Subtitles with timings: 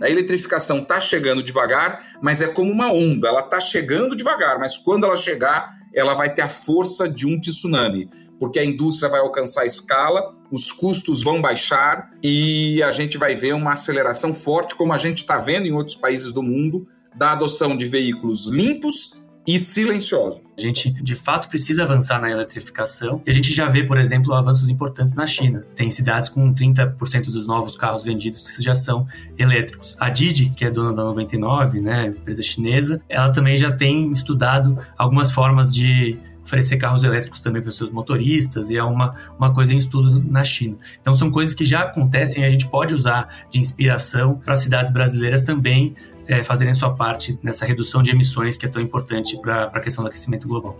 [0.00, 4.76] A eletrificação está chegando devagar, mas é como uma onda, ela está chegando devagar, mas
[4.76, 9.20] quando ela chegar, ela vai ter a força de um tsunami, porque a indústria vai
[9.20, 14.74] alcançar a escala, os custos vão baixar e a gente vai ver uma aceleração forte,
[14.74, 19.23] como a gente está vendo em outros países do mundo, da adoção de veículos limpos
[19.46, 20.42] e silenciosos.
[20.56, 24.32] A gente, de fato, precisa avançar na eletrificação e a gente já vê, por exemplo,
[24.32, 25.64] avanços importantes na China.
[25.74, 29.96] Tem cidades com 30% dos novos carros vendidos que já são elétricos.
[29.98, 34.78] A Didi, que é dona da 99, né, empresa chinesa, ela também já tem estudado
[34.96, 39.52] algumas formas de oferecer carros elétricos também para os seus motoristas e é uma, uma
[39.52, 40.76] coisa em estudo na China.
[41.00, 44.92] Então são coisas que já acontecem e a gente pode usar de inspiração para cidades
[44.92, 49.64] brasileiras também é, fazerem sua parte nessa redução de emissões que é tão importante para
[49.64, 50.76] a questão do aquecimento global.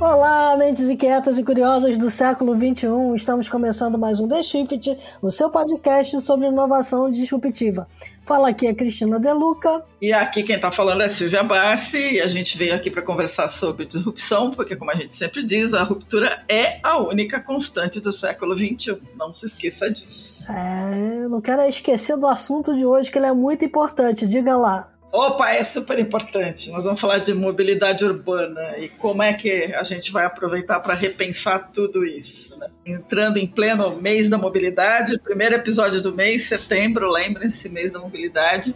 [0.00, 3.14] Olá, mentes inquietas e curiosas do século XXI.
[3.16, 7.88] Estamos começando mais um The Shift, o seu podcast sobre inovação disruptiva.
[8.24, 9.84] Fala aqui a Cristina Deluca.
[10.00, 12.14] E aqui quem está falando é Silvia Bassi.
[12.14, 15.74] E a gente veio aqui para conversar sobre disrupção, porque, como a gente sempre diz,
[15.74, 18.98] a ruptura é a única constante do século XXI.
[19.16, 20.50] Não se esqueça disso.
[20.50, 24.26] É, não quero esquecer do assunto de hoje, que ele é muito importante.
[24.26, 24.93] Diga lá.
[25.16, 26.72] Opa, é super importante.
[26.72, 30.92] Nós vamos falar de mobilidade urbana e como é que a gente vai aproveitar para
[30.92, 32.58] repensar tudo isso.
[32.58, 32.66] Né?
[32.84, 38.74] Entrando em pleno mês da mobilidade, primeiro episódio do mês, setembro, lembrem-se, mês da mobilidade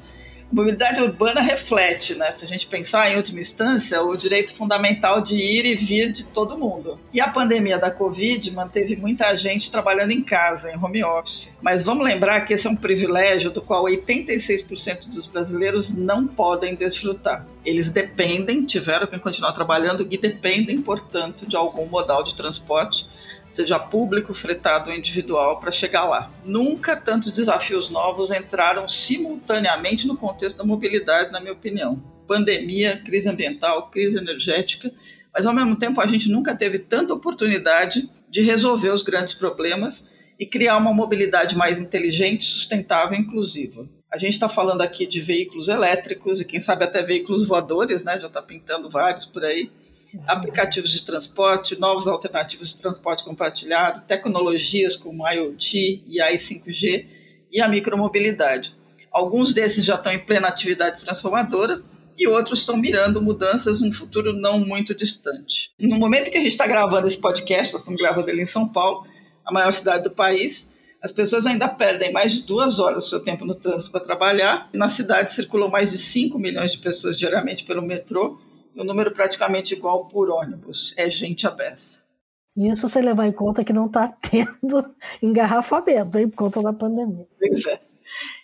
[0.50, 2.32] mobilidade urbana reflete, né?
[2.32, 6.24] Se a gente pensar em última instância, o direito fundamental de ir e vir de
[6.24, 6.98] todo mundo.
[7.12, 11.54] E a pandemia da Covid manteve muita gente trabalhando em casa, em home office.
[11.60, 16.74] Mas vamos lembrar que esse é um privilégio do qual 86% dos brasileiros não podem
[16.74, 17.46] desfrutar.
[17.64, 23.06] Eles dependem, tiveram que continuar trabalhando e dependem, portanto, de algum modal de transporte
[23.50, 26.30] seja público, fretado ou individual, para chegar lá.
[26.44, 32.02] Nunca tantos desafios novos entraram simultaneamente no contexto da mobilidade, na minha opinião.
[32.26, 34.92] Pandemia, crise ambiental, crise energética,
[35.32, 40.04] mas ao mesmo tempo a gente nunca teve tanta oportunidade de resolver os grandes problemas
[40.38, 43.88] e criar uma mobilidade mais inteligente, sustentável e inclusiva.
[44.10, 48.18] A gente está falando aqui de veículos elétricos e quem sabe até veículos voadores, né?
[48.18, 49.70] Já está pintando vários por aí
[50.26, 57.06] aplicativos de transporte, novos alternativos de transporte compartilhado, tecnologias como IoT e AI 5G
[57.52, 58.76] e a micromobilidade.
[59.10, 61.82] Alguns desses já estão em plena atividade transformadora
[62.16, 65.70] e outros estão mirando mudanças num futuro não muito distante.
[65.78, 68.68] No momento que a gente está gravando esse podcast, nós estamos gravando ele em São
[68.68, 69.06] Paulo,
[69.44, 70.68] a maior cidade do país,
[71.00, 74.68] as pessoas ainda perdem mais de duas horas do seu tempo no trânsito para trabalhar.
[74.72, 78.38] Na cidade circulam mais de 5 milhões de pessoas diariamente pelo metrô
[78.78, 80.94] um número praticamente igual por ônibus.
[80.96, 82.06] É gente abessa.
[82.56, 87.26] Isso você levar em conta que não está tendo engarrafamento aí por conta da pandemia.
[87.38, 87.80] Pois é.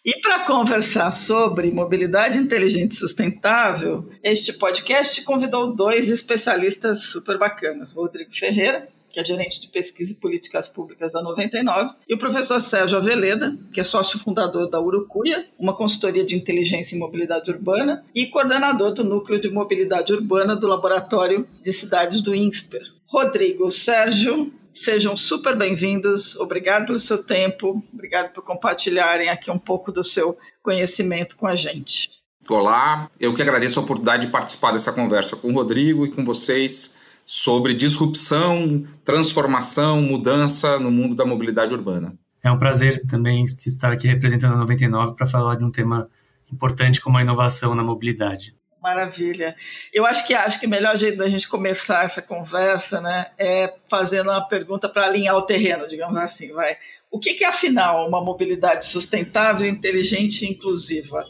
[0.04, 7.96] E para conversar sobre mobilidade inteligente e sustentável, este podcast convidou dois especialistas super bacanas:
[7.96, 12.18] o Rodrigo Ferreira, que é gerente de pesquisa e políticas públicas da 99, e o
[12.18, 17.48] professor Sérgio Aveleda, que é sócio fundador da Urucuia, uma consultoria de inteligência e mobilidade
[17.48, 22.82] urbana, e coordenador do núcleo de mobilidade urbana do Laboratório de Cidades do INSPER.
[23.06, 26.34] Rodrigo, Sérgio, sejam super bem-vindos.
[26.34, 31.54] Obrigado pelo seu tempo, obrigado por compartilharem aqui um pouco do seu conhecimento com a
[31.54, 32.10] gente.
[32.48, 36.24] Olá, eu que agradeço a oportunidade de participar dessa conversa com o Rodrigo e com
[36.24, 42.14] vocês sobre disrupção, transformação, mudança no mundo da mobilidade urbana.
[42.42, 46.08] É um prazer também estar aqui representando a 99 para falar de um tema
[46.52, 48.54] importante como a inovação na mobilidade.
[48.82, 49.56] Maravilha.
[49.94, 53.72] Eu acho que acho que o melhor jeito da gente começar essa conversa, né, é
[53.88, 56.76] fazendo uma pergunta para alinhar o terreno, digamos assim, vai.
[57.10, 61.24] O que, que é afinal uma mobilidade sustentável, inteligente e inclusiva?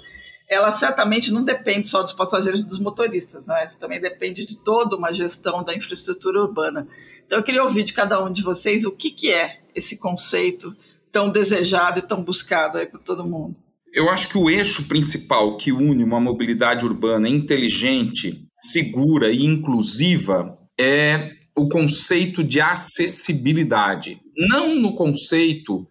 [0.49, 3.71] Ela certamente não depende só dos passageiros e dos motoristas, né?
[3.81, 6.87] também depende de toda uma gestão da infraestrutura urbana.
[7.27, 10.74] Então, eu queria ouvir de cada um de vocês o que, que é esse conceito
[11.10, 13.57] tão desejado e tão buscado aí por todo mundo.
[13.92, 20.59] Eu acho que o eixo principal que une uma mobilidade urbana inteligente, segura e inclusiva
[20.78, 24.21] é o conceito de acessibilidade.
[24.36, 25.86] Não no conceito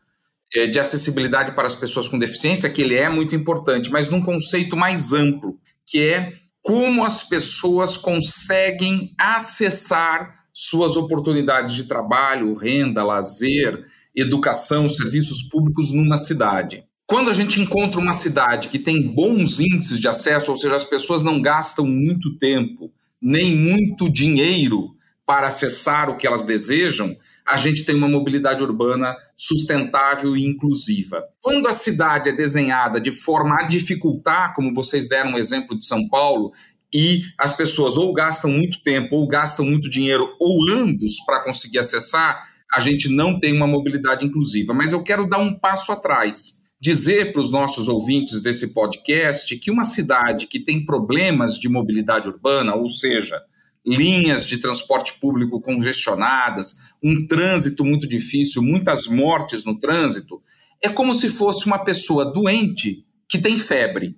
[0.53, 4.75] de acessibilidade para as pessoas com deficiência, que ele é muito importante, mas num conceito
[4.75, 13.83] mais amplo, que é como as pessoas conseguem acessar suas oportunidades de trabalho, renda, lazer,
[14.15, 16.83] educação, serviços públicos numa cidade.
[17.07, 20.85] Quando a gente encontra uma cidade que tem bons índices de acesso, ou seja, as
[20.85, 22.91] pessoas não gastam muito tempo
[23.21, 27.15] nem muito dinheiro para acessar o que elas desejam,
[27.45, 31.23] a gente tem uma mobilidade urbana sustentável e inclusiva.
[31.41, 35.85] Quando a cidade é desenhada de forma a dificultar, como vocês deram um exemplo de
[35.85, 36.51] São Paulo,
[36.93, 41.79] e as pessoas ou gastam muito tempo ou gastam muito dinheiro ou ambos para conseguir
[41.79, 44.73] acessar, a gente não tem uma mobilidade inclusiva.
[44.73, 46.63] Mas eu quero dar um passo atrás.
[46.79, 52.27] Dizer para os nossos ouvintes desse podcast que uma cidade que tem problemas de mobilidade
[52.27, 53.41] urbana, ou seja,
[53.85, 60.41] linhas de transporte público congestionadas, um trânsito muito difícil, muitas mortes no trânsito,
[60.81, 64.17] é como se fosse uma pessoa doente que tem febre.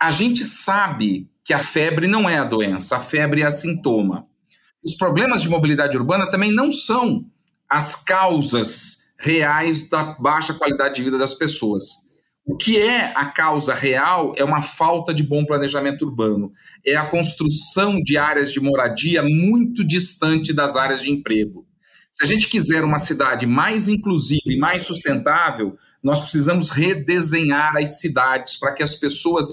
[0.00, 4.26] A gente sabe que a febre não é a doença, a febre é a sintoma.
[4.84, 7.24] Os problemas de mobilidade urbana também não são
[7.68, 12.05] as causas reais da baixa qualidade de vida das pessoas.
[12.46, 16.52] O que é a causa real é uma falta de bom planejamento urbano.
[16.86, 21.66] É a construção de áreas de moradia muito distante das áreas de emprego.
[22.12, 28.00] Se a gente quiser uma cidade mais inclusiva e mais sustentável, nós precisamos redesenhar as
[28.00, 29.48] cidades para que as pessoas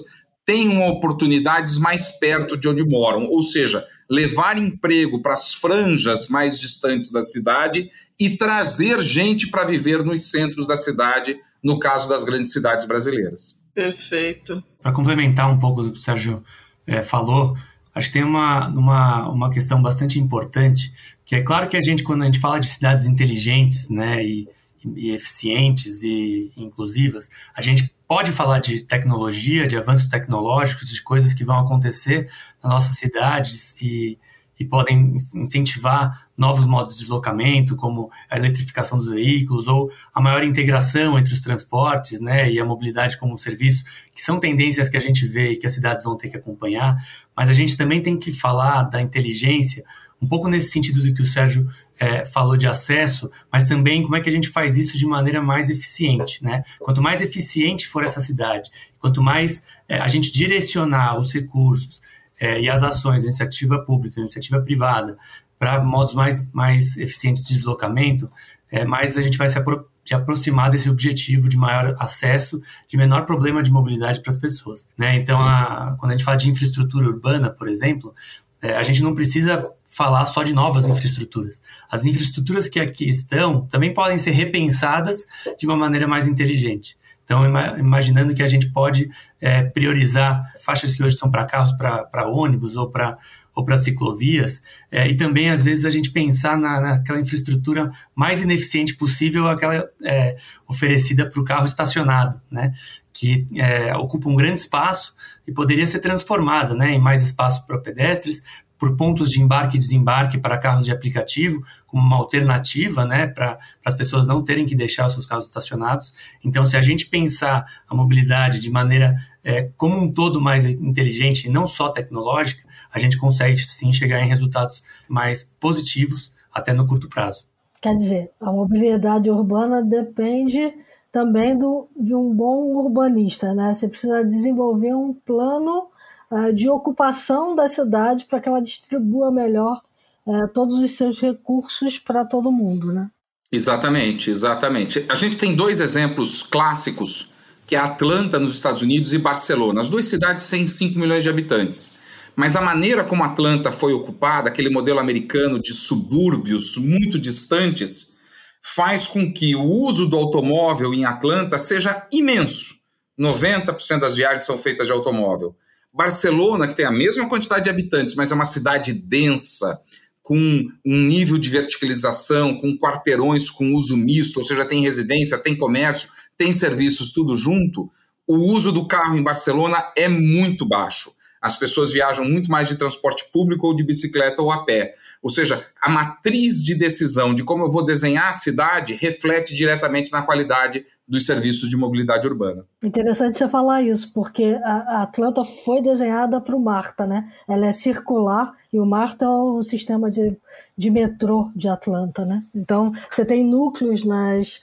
[0.46, 6.60] tenham oportunidades mais perto de onde moram, ou seja, levar emprego para as franjas mais
[6.60, 7.90] distantes da cidade
[8.20, 13.66] e trazer gente para viver nos centros da cidade, no caso das grandes cidades brasileiras.
[13.74, 14.62] Perfeito.
[14.82, 16.44] Para complementar um pouco do que o Sérgio
[16.86, 17.56] é, falou,
[17.94, 20.92] acho que tem uma, uma, uma questão bastante importante,
[21.24, 24.48] que é claro que a gente, quando a gente fala de cidades inteligentes né, e,
[24.84, 31.32] e eficientes e inclusivas, a gente pode falar de tecnologia, de avanços tecnológicos, de coisas
[31.32, 32.30] que vão acontecer
[32.62, 34.18] nas nossas cidades e,
[34.60, 40.42] e podem incentivar novos modos de deslocamento, como a eletrificação dos veículos ou a maior
[40.42, 43.84] integração entre os transportes né, e a mobilidade como um serviço,
[44.14, 46.96] que são tendências que a gente vê e que as cidades vão ter que acompanhar,
[47.36, 49.84] mas a gente também tem que falar da inteligência
[50.24, 54.16] um pouco nesse sentido do que o Sérgio é, falou de acesso, mas também como
[54.16, 56.64] é que a gente faz isso de maneira mais eficiente, né?
[56.78, 62.00] Quanto mais eficiente for essa cidade, quanto mais é, a gente direcionar os recursos
[62.40, 65.18] é, e as ações, a iniciativa pública, a iniciativa privada,
[65.64, 68.30] para modos mais, mais eficientes de deslocamento,
[68.70, 73.24] é, mais a gente vai se apro aproximar desse objetivo de maior acesso, de menor
[73.24, 74.86] problema de mobilidade para as pessoas.
[74.98, 75.16] Né?
[75.16, 78.14] Então, a, quando a gente fala de infraestrutura urbana, por exemplo,
[78.60, 81.62] é, a gente não precisa falar só de novas infraestruturas.
[81.90, 85.20] As infraestruturas que aqui estão também podem ser repensadas
[85.58, 86.98] de uma maneira mais inteligente.
[87.24, 87.42] Então,
[87.78, 89.08] imaginando que a gente pode
[89.40, 93.16] é, priorizar faixas que hoje são para carros, para ônibus ou para
[93.54, 98.42] ou para ciclovias, é, e também, às vezes, a gente pensar na, naquela infraestrutura mais
[98.42, 100.36] ineficiente possível, aquela é,
[100.66, 102.72] oferecida para o carro estacionado, né?
[103.12, 105.14] que é, ocupa um grande espaço
[105.46, 108.42] e poderia ser transformada né, em mais espaço para pedestres,
[108.76, 113.58] por pontos de embarque e desembarque para carros de aplicativo, como uma alternativa, né, para
[113.84, 116.12] as pessoas não terem que deixar os seus carros estacionados.
[116.44, 121.48] Então, se a gente pensar a mobilidade de maneira é, como um todo mais inteligente,
[121.48, 122.63] não só tecnológica,
[122.94, 127.44] a gente consegue sim chegar em resultados mais positivos até no curto prazo.
[127.82, 130.72] Quer dizer, a mobilidade urbana depende
[131.10, 133.74] também do, de um bom urbanista, né?
[133.74, 135.88] Você precisa desenvolver um plano
[136.30, 139.82] uh, de ocupação da cidade para que ela distribua melhor
[140.24, 143.10] uh, todos os seus recursos para todo mundo, né?
[143.50, 145.04] Exatamente, exatamente.
[145.08, 147.32] A gente tem dois exemplos clássicos,
[147.66, 149.80] que é Atlanta nos Estados Unidos e Barcelona.
[149.80, 152.03] As duas cidades têm 5 milhões de habitantes.
[152.36, 158.14] Mas a maneira como Atlanta foi ocupada, aquele modelo americano de subúrbios muito distantes,
[158.62, 162.74] faz com que o uso do automóvel em Atlanta seja imenso.
[163.18, 165.54] 90% das viagens são feitas de automóvel.
[165.92, 169.78] Barcelona, que tem a mesma quantidade de habitantes, mas é uma cidade densa,
[170.24, 170.36] com
[170.84, 176.08] um nível de verticalização, com quarteirões com uso misto, ou seja, tem residência, tem comércio,
[176.36, 177.90] tem serviços, tudo junto,
[178.26, 181.10] o uso do carro em Barcelona é muito baixo.
[181.44, 184.94] As pessoas viajam muito mais de transporte público ou de bicicleta ou a pé.
[185.22, 190.10] Ou seja, a matriz de decisão de como eu vou desenhar a cidade reflete diretamente
[190.10, 192.64] na qualidade dos serviços de mobilidade urbana.
[192.82, 197.30] Interessante você falar isso, porque a Atlanta foi desenhada para o Marta, né?
[197.46, 200.34] Ela é circular e o Marta é o sistema de,
[200.74, 202.42] de metrô de Atlanta, né?
[202.54, 204.62] Então, você tem núcleos nas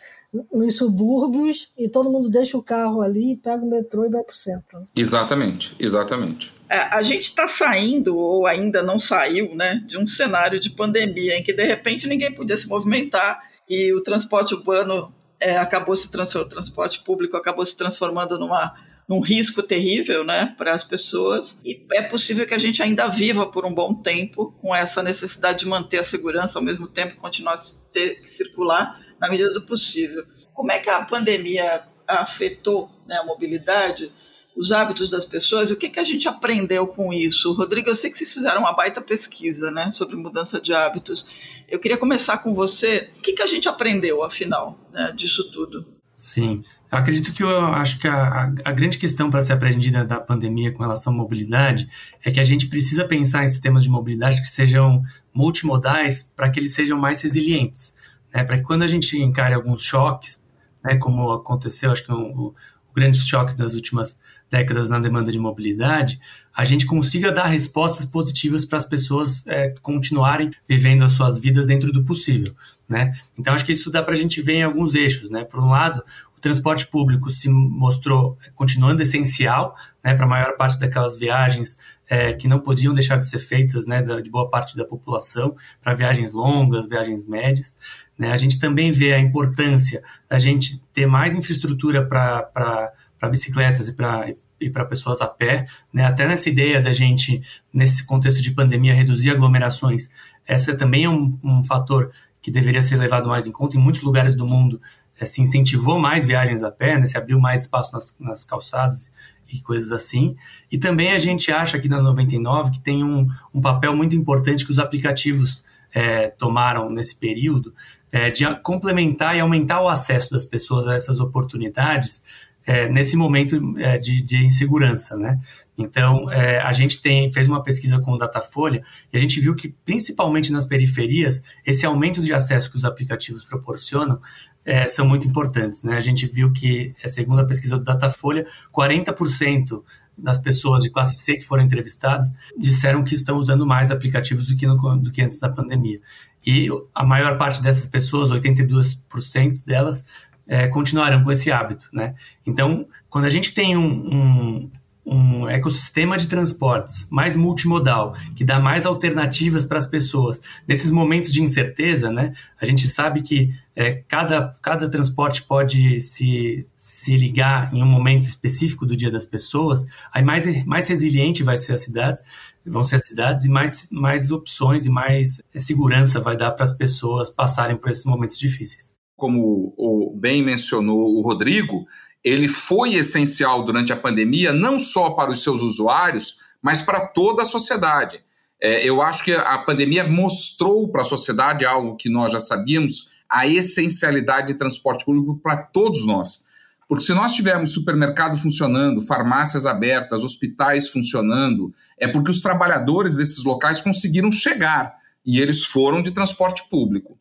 [0.51, 4.31] nos subúrbios e todo mundo deixa o carro ali, pega o metrô e vai para
[4.31, 4.88] o centro.
[4.95, 6.53] Exatamente, exatamente.
[6.72, 11.38] É, a gente está saindo, ou ainda não saiu, né, de um cenário de pandemia
[11.38, 16.08] em que de repente ninguém podia se movimentar e o transporte urbano é, acabou se
[16.08, 18.74] o transporte público acabou se transformando numa
[19.06, 21.58] num risco terrível né, para as pessoas.
[21.66, 25.60] E é possível que a gente ainda viva por um bom tempo com essa necessidade
[25.60, 27.62] de manter a segurança ao mesmo tempo continuar a
[27.92, 30.24] ter que circular na medida do possível.
[30.54, 34.10] Como é que a pandemia afetou né, a mobilidade?
[34.55, 37.53] Os hábitos das pessoas o que, que a gente aprendeu com isso.
[37.53, 41.25] Rodrigo, eu sei que vocês fizeram uma baita pesquisa né, sobre mudança de hábitos.
[41.67, 43.10] Eu queria começar com você.
[43.17, 45.86] O que, que a gente aprendeu, afinal, né, disso tudo?
[46.17, 50.20] Sim, eu acredito que eu acho que a, a grande questão para ser aprendida da
[50.20, 51.89] pandemia com relação à mobilidade
[52.24, 55.01] é que a gente precisa pensar em sistemas de mobilidade que sejam
[55.34, 57.96] multimodais para que eles sejam mais resilientes.
[58.34, 60.39] Né, para que quando a gente encare alguns choques,
[60.84, 62.55] né, como aconteceu, acho que o, o
[62.93, 64.20] grande choque das últimas
[64.51, 66.20] décadas na demanda de mobilidade,
[66.53, 71.67] a gente consiga dar respostas positivas para as pessoas é, continuarem vivendo as suas vidas
[71.67, 72.53] dentro do possível,
[72.88, 73.13] né?
[73.38, 75.46] Então acho que isso dá para a gente ver em alguns eixos, né?
[75.46, 76.03] Por um lado,
[76.38, 81.77] o transporte público se mostrou é, continuando essencial, né, para a maior parte daquelas viagens
[82.10, 85.93] é, que não podiam deixar de ser feitas, né, de boa parte da população, para
[85.93, 87.74] viagens longas, viagens médias.
[88.17, 88.34] Né?
[88.34, 92.91] A gente também vê a importância da gente ter mais infraestrutura para
[93.22, 96.06] para bicicletas e para e para pessoas a pé, né?
[96.06, 97.42] Até nessa ideia da gente,
[97.74, 100.12] nesse contexto de pandemia, reduzir aglomerações,
[100.46, 103.75] essa também é um, um fator que deveria ser levado mais em conta.
[103.75, 104.80] Em muitos lugares do mundo
[105.20, 107.08] é, se incentivou mais viagens a pé, né?
[107.08, 109.12] se abriu mais espaço nas, nas calçadas
[109.51, 110.36] e coisas assim.
[110.72, 114.63] E também a gente acha aqui na 99 que tem um, um papel muito importante
[114.63, 117.74] que os aplicativos é, tomaram nesse período
[118.12, 122.24] é, de complementar e aumentar o acesso das pessoas a essas oportunidades
[122.65, 125.39] é, nesse momento é, de, de, insegurança, né?
[125.77, 129.56] Então, é, a gente tem, fez uma pesquisa com o Datafolha e a gente viu
[129.56, 134.20] que, principalmente nas periferias, esse aumento de acesso que os aplicativos proporcionam
[134.63, 135.98] é, são muito importantes, né?
[135.98, 139.84] A gente viu que, é, segundo a pesquisa do Datafolha, 40%
[140.18, 144.56] das pessoas de classe C que foram entrevistadas disseram que estão usando mais aplicativos do
[144.56, 146.00] que, no, do que antes da pandemia.
[146.46, 150.06] E a maior parte dessas pessoas, 82% delas,
[150.51, 152.13] é, continuarão com esse hábito, né?
[152.46, 154.72] Então, quando a gente tem um, um,
[155.05, 161.31] um, ecossistema de transportes mais multimodal, que dá mais alternativas para as pessoas, nesses momentos
[161.31, 162.34] de incerteza, né?
[162.62, 168.24] A gente sabe que é, cada, cada transporte pode se, se ligar em um momento
[168.24, 172.22] específico do dia das pessoas, aí mais, mais resiliente vai ser as cidades,
[172.65, 176.74] vão ser as cidades e mais, mais opções e mais segurança vai dar para as
[176.74, 178.91] pessoas passarem por esses momentos difíceis
[179.22, 181.86] como o bem mencionou o Rodrigo,
[182.24, 187.44] ele foi essencial durante a pandemia, não só para os seus usuários, mas para toda
[187.44, 188.20] a sociedade.
[188.60, 193.22] É, eu acho que a pandemia mostrou para a sociedade algo que nós já sabíamos,
[193.30, 196.48] a essencialidade de transporte público para todos nós.
[196.90, 203.44] Porque se nós tivermos supermercado funcionando, farmácias abertas, hospitais funcionando, é porque os trabalhadores desses
[203.44, 207.21] locais conseguiram chegar e eles foram de transporte público.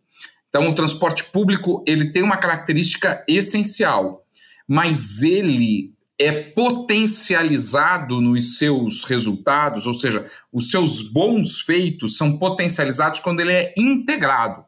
[0.51, 4.25] Então, o transporte público ele tem uma característica essencial,
[4.69, 13.21] mas ele é potencializado nos seus resultados, ou seja, os seus bons feitos são potencializados
[13.21, 14.63] quando ele é integrado.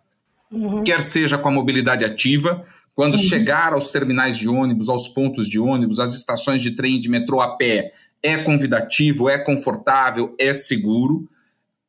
[0.50, 0.84] Uhum.
[0.84, 3.22] Quer seja com a mobilidade ativa, quando uhum.
[3.22, 7.40] chegar aos terminais de ônibus, aos pontos de ônibus, às estações de trem de metrô
[7.40, 7.90] a pé,
[8.22, 11.28] é convidativo, é confortável, é seguro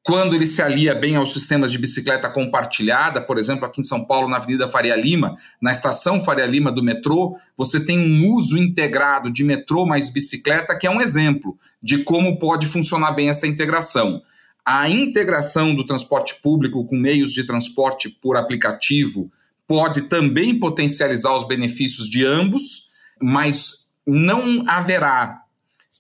[0.03, 4.05] quando ele se alia bem aos sistemas de bicicleta compartilhada, por exemplo, aqui em São
[4.05, 8.57] Paulo, na Avenida Faria Lima, na estação Faria Lima do metrô, você tem um uso
[8.57, 13.48] integrado de metrô mais bicicleta, que é um exemplo de como pode funcionar bem essa
[13.48, 14.22] integração.
[14.65, 19.31] A integração do transporte público com meios de transporte por aplicativo
[19.65, 22.89] pode também potencializar os benefícios de ambos,
[23.22, 25.43] mas não haverá,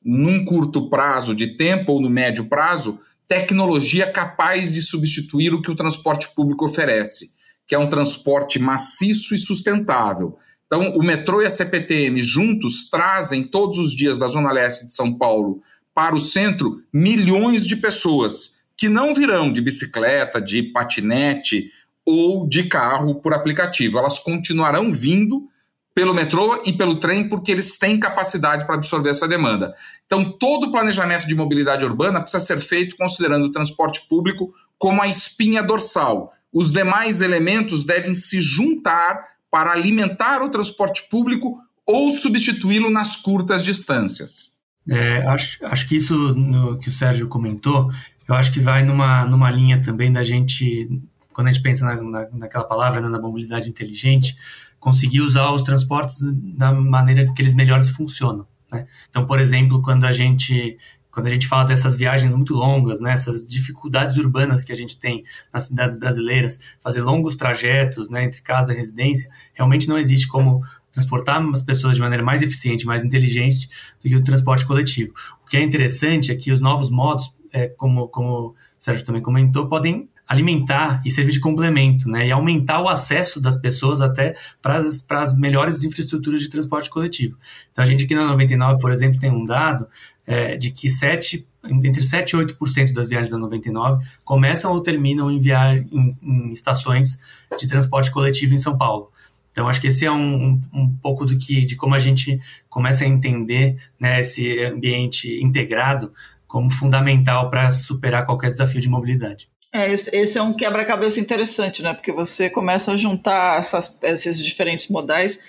[0.03, 5.71] num curto prazo de tempo ou no médio prazo, tecnologia capaz de substituir o que
[5.71, 7.33] o transporte público oferece,
[7.67, 10.37] que é um transporte maciço e sustentável.
[10.65, 14.93] Então, o metrô e a CPTM juntos trazem todos os dias da Zona Leste de
[14.93, 15.61] São Paulo
[15.93, 21.69] para o centro milhões de pessoas que não virão de bicicleta, de patinete
[22.05, 23.97] ou de carro por aplicativo.
[23.97, 25.47] Elas continuarão vindo
[25.95, 29.73] pelo metrô e pelo trem, porque eles têm capacidade para absorver essa demanda.
[30.05, 35.01] Então, todo o planejamento de mobilidade urbana precisa ser feito considerando o transporte público como
[35.01, 36.31] a espinha dorsal.
[36.51, 43.63] Os demais elementos devem se juntar para alimentar o transporte público ou substituí-lo nas curtas
[43.63, 44.53] distâncias.
[44.89, 47.89] É, acho, acho que isso no, que o Sérgio comentou,
[48.27, 50.89] eu acho que vai numa, numa linha também da gente,
[51.31, 54.35] quando a gente pensa na, na, naquela palavra, né, na mobilidade inteligente,
[54.83, 56.17] conseguir usar os transportes
[56.57, 58.45] da maneira que eles melhores funcionam.
[58.69, 58.85] Né?
[59.09, 60.77] Então, por exemplo, quando a gente
[61.09, 64.97] quando a gente fala dessas viagens muito longas, né, essas dificuldades urbanas que a gente
[64.97, 65.23] tem
[65.53, 70.63] nas cidades brasileiras, fazer longos trajetos né, entre casa e residência, realmente não existe como
[70.91, 73.69] transportar as pessoas de maneira mais eficiente, mais inteligente
[74.01, 75.13] do que o transporte coletivo.
[75.45, 79.21] O que é interessante é que os novos modos, é, como, como o Sérgio também
[79.21, 84.35] comentou, podem alimentar e servir de complemento, né, e aumentar o acesso das pessoas até
[84.61, 87.37] para as melhores infraestruturas de transporte coletivo.
[87.71, 89.87] Então, a gente aqui na 99, por exemplo, tem um dado
[90.25, 95.31] é, de que 7, entre 7 e 8% das viagens da 99 começam ou terminam
[95.31, 97.19] em, via em, em estações
[97.59, 99.11] de transporte coletivo em São Paulo.
[99.51, 102.41] Então, acho que esse é um, um, um, pouco do que, de como a gente
[102.67, 106.11] começa a entender né, esse ambiente integrado
[106.47, 109.52] como fundamental para superar qualquer desafio de mobilidade.
[109.73, 111.95] É, esse é um quebra-cabeça interessante, né?
[111.95, 115.39] Porque você começa a juntar essas, esses diferentes modais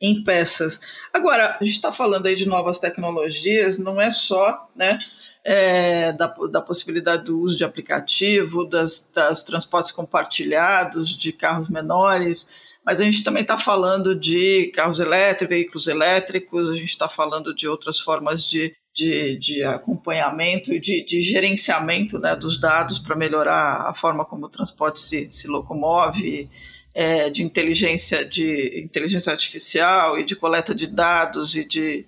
[0.00, 0.80] em peças.
[1.12, 4.98] Agora, a gente está falando aí de novas tecnologias, não é só, né?
[5.44, 12.46] É, da, da possibilidade do uso de aplicativo, das, das transportes compartilhados, de carros menores,
[12.84, 17.54] mas a gente também está falando de carros elétricos, veículos elétricos, a gente está falando
[17.54, 23.14] de outras formas de, de, de acompanhamento e de, de, gerenciamento né, dos dados para
[23.14, 26.48] melhorar a forma como o transporte se, se locomove,
[26.94, 32.06] é, de inteligência de inteligência artificial e de coleta de dados e de,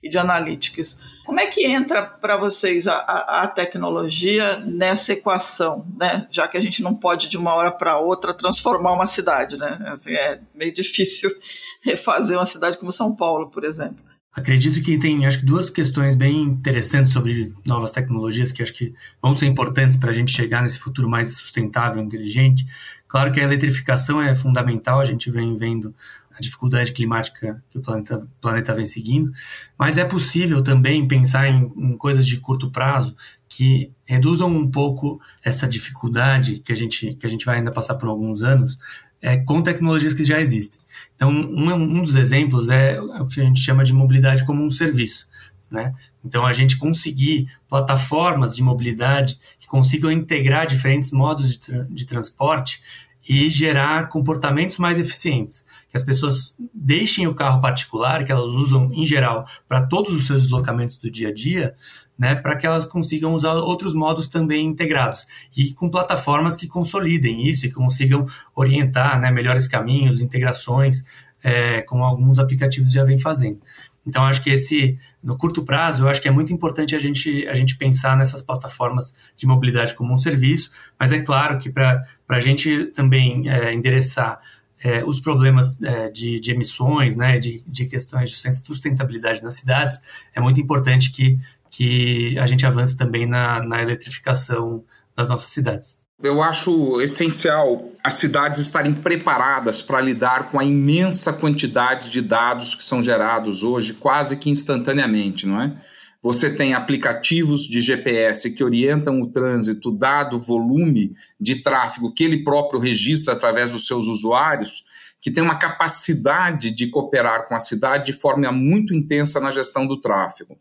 [0.00, 1.00] e de analytics.
[1.26, 6.28] Como é que entra para vocês a, a, a, tecnologia nessa equação, né?
[6.30, 9.76] Já que a gente não pode de uma hora para outra transformar uma cidade, né?
[9.86, 11.30] Assim, é meio difícil
[11.82, 14.07] refazer uma cidade como São Paulo, por exemplo.
[14.32, 18.94] Acredito que tem, acho que duas questões bem interessantes sobre novas tecnologias que acho que
[19.20, 22.66] vão ser importantes para a gente chegar nesse futuro mais sustentável, inteligente.
[23.08, 25.94] Claro que a eletrificação é fundamental, a gente vem vendo
[26.38, 29.32] a dificuldade climática que o planeta, planeta vem seguindo,
[29.76, 33.16] mas é possível também pensar em, em coisas de curto prazo
[33.48, 37.94] que reduzam um pouco essa dificuldade que a gente, que a gente vai ainda passar
[37.94, 38.78] por alguns anos
[39.20, 40.78] é, com tecnologias que já existem.
[41.18, 44.70] Então, um, um dos exemplos é o que a gente chama de mobilidade como um
[44.70, 45.26] serviço.
[45.68, 45.92] Né?
[46.24, 52.06] Então, a gente conseguir plataformas de mobilidade que consigam integrar diferentes modos de, tra de
[52.06, 52.80] transporte
[53.28, 55.66] e gerar comportamentos mais eficientes.
[55.90, 60.26] Que as pessoas deixem o carro particular, que elas usam em geral para todos os
[60.26, 61.74] seus deslocamentos do dia a dia,
[62.18, 67.46] né, para que elas consigam usar outros modos também integrados e com plataformas que consolidem
[67.46, 71.04] isso e consigam orientar né, melhores caminhos, integrações,
[71.42, 73.60] é, como alguns aplicativos já vêm fazendo.
[74.08, 77.46] Então, acho que esse, no curto prazo, eu acho que é muito importante a gente,
[77.46, 82.04] a gente pensar nessas plataformas de mobilidade como um serviço, mas é claro que para
[82.28, 84.40] a gente também é, endereçar
[84.82, 90.02] é, os problemas é, de, de, emissões, né, de, de questões de sustentabilidade nas cidades,
[90.34, 91.38] é muito importante que
[91.70, 95.97] que a gente avance também na, na eletrificação das nossas cidades.
[96.20, 102.74] Eu acho essencial as cidades estarem preparadas para lidar com a imensa quantidade de dados
[102.74, 105.76] que são gerados hoje, quase que instantaneamente, não é?
[106.20, 112.24] Você tem aplicativos de GPS que orientam o trânsito, dado o volume de tráfego que
[112.24, 117.60] ele próprio registra através dos seus usuários, que tem uma capacidade de cooperar com a
[117.60, 120.58] cidade de forma muito intensa na gestão do tráfego.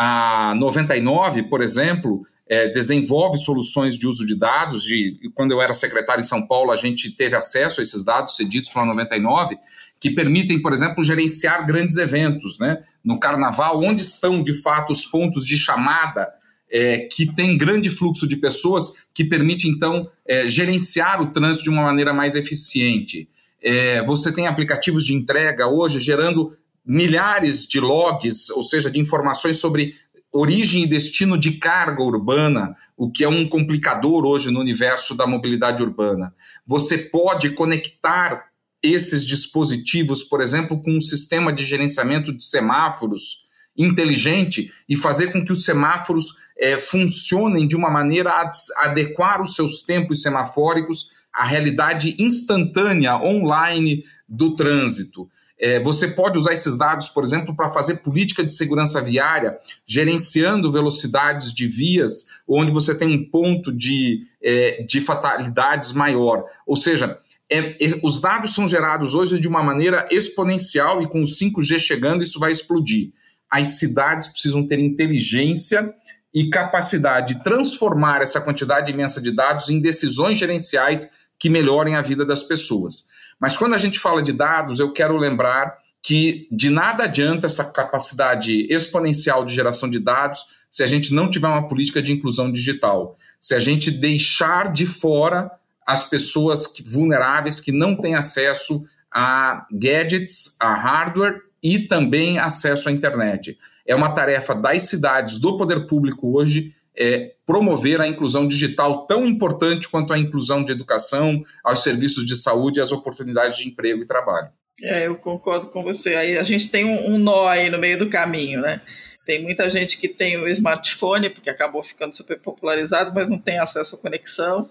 [0.00, 4.84] A 99, por exemplo, é, desenvolve soluções de uso de dados.
[4.84, 8.36] De, quando eu era secretário em São Paulo, a gente teve acesso a esses dados
[8.36, 9.58] cedidos pela 99,
[9.98, 12.60] que permitem, por exemplo, gerenciar grandes eventos.
[12.60, 12.78] Né?
[13.02, 16.28] No carnaval, onde estão de fato os pontos de chamada
[16.70, 21.70] é, que tem grande fluxo de pessoas, que permite, então, é, gerenciar o trânsito de
[21.70, 23.28] uma maneira mais eficiente.
[23.60, 26.56] É, você tem aplicativos de entrega hoje gerando
[26.88, 29.94] milhares de logs, ou seja, de informações sobre
[30.32, 35.26] origem e destino de carga urbana, o que é um complicador hoje no universo da
[35.26, 36.34] mobilidade urbana.
[36.66, 38.46] Você pode conectar
[38.82, 45.44] esses dispositivos, por exemplo, com um sistema de gerenciamento de semáforos inteligente e fazer com
[45.44, 48.50] que os semáforos é, funcionem de uma maneira a
[48.86, 55.28] adequar os seus tempos semafóricos à realidade instantânea, online do trânsito.
[55.60, 60.70] É, você pode usar esses dados, por exemplo, para fazer política de segurança viária, gerenciando
[60.70, 66.44] velocidades de vias onde você tem um ponto de, é, de fatalidades maior.
[66.66, 67.18] Ou seja,
[67.50, 72.22] é, os dados são gerados hoje de uma maneira exponencial e com o 5G chegando,
[72.22, 73.10] isso vai explodir.
[73.50, 75.94] As cidades precisam ter inteligência
[76.32, 82.02] e capacidade de transformar essa quantidade imensa de dados em decisões gerenciais que melhorem a
[82.02, 83.08] vida das pessoas.
[83.40, 87.72] Mas quando a gente fala de dados, eu quero lembrar que de nada adianta essa
[87.72, 92.52] capacidade exponencial de geração de dados se a gente não tiver uma política de inclusão
[92.52, 95.50] digital, se a gente deixar de fora
[95.86, 102.92] as pessoas vulneráveis que não têm acesso a gadgets, a hardware e também acesso à
[102.92, 103.58] internet.
[103.86, 109.24] É uma tarefa das cidades, do poder público hoje, é, promover a inclusão digital tão
[109.24, 114.02] importante quanto a inclusão de educação, aos serviços de saúde e as oportunidades de emprego
[114.02, 114.48] e trabalho.
[114.82, 116.16] É, eu concordo com você.
[116.16, 118.80] Aí a gente tem um, um nó aí no meio do caminho, né?
[119.24, 123.58] Tem muita gente que tem o smartphone, porque acabou ficando super popularizado, mas não tem
[123.58, 124.68] acesso à conexão,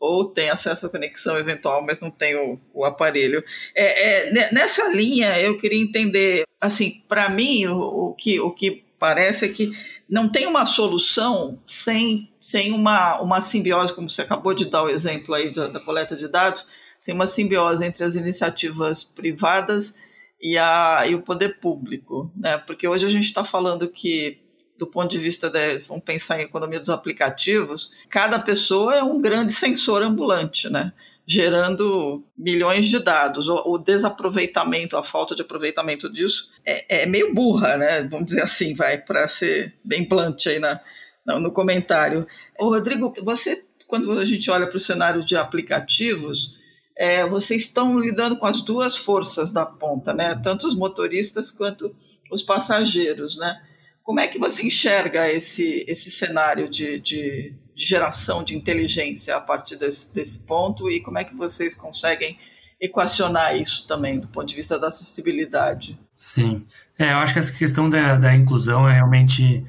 [0.00, 3.44] ou tem acesso à conexão eventual, mas não tem o, o aparelho.
[3.74, 8.84] É, é, nessa linha, eu queria entender, assim, para mim, o, o, que, o que
[8.98, 9.72] parece que
[10.08, 14.88] não tem uma solução sem, sem uma, uma simbiose, como você acabou de dar o
[14.88, 16.66] exemplo aí da, da coleta de dados,
[17.00, 19.94] sem uma simbiose entre as iniciativas privadas
[20.40, 22.30] e, a, e o poder público.
[22.36, 22.58] Né?
[22.58, 24.38] Porque hoje a gente está falando que,
[24.78, 29.20] do ponto de vista, de, vamos pensar em economia dos aplicativos, cada pessoa é um
[29.20, 30.92] grande sensor ambulante, né?
[31.28, 33.48] Gerando milhões de dados.
[33.48, 38.02] O, o, desaproveitamento, a falta de aproveitamento disso é, é meio burra, né?
[38.04, 40.80] Vamos dizer assim, vai, para ser bem blunt aí na,
[41.26, 42.26] na, no comentário.
[42.58, 46.56] Ô, Rodrigo, você, quando a gente olha para o cenário de aplicativos,
[46.96, 50.34] é, vocês estão lidando com as duas forças da ponta, né?
[50.42, 51.94] Tanto os motoristas quanto
[52.32, 53.60] os passageiros, né?
[54.02, 59.40] Como é que você enxerga esse, esse cenário de, de de geração de inteligência a
[59.40, 62.36] partir desse, desse ponto e como é que vocês conseguem
[62.80, 65.96] equacionar isso também do ponto de vista da acessibilidade?
[66.16, 66.66] Sim,
[66.98, 69.64] é, eu acho que essa questão da, da inclusão é realmente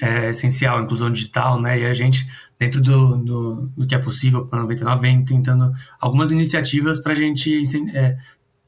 [0.00, 1.80] é, essencial, inclusão digital, né?
[1.80, 2.24] E a gente,
[2.56, 7.16] dentro do, do, do que é possível para 99, vem tentando algumas iniciativas para a
[7.16, 7.60] gente
[7.92, 8.16] é,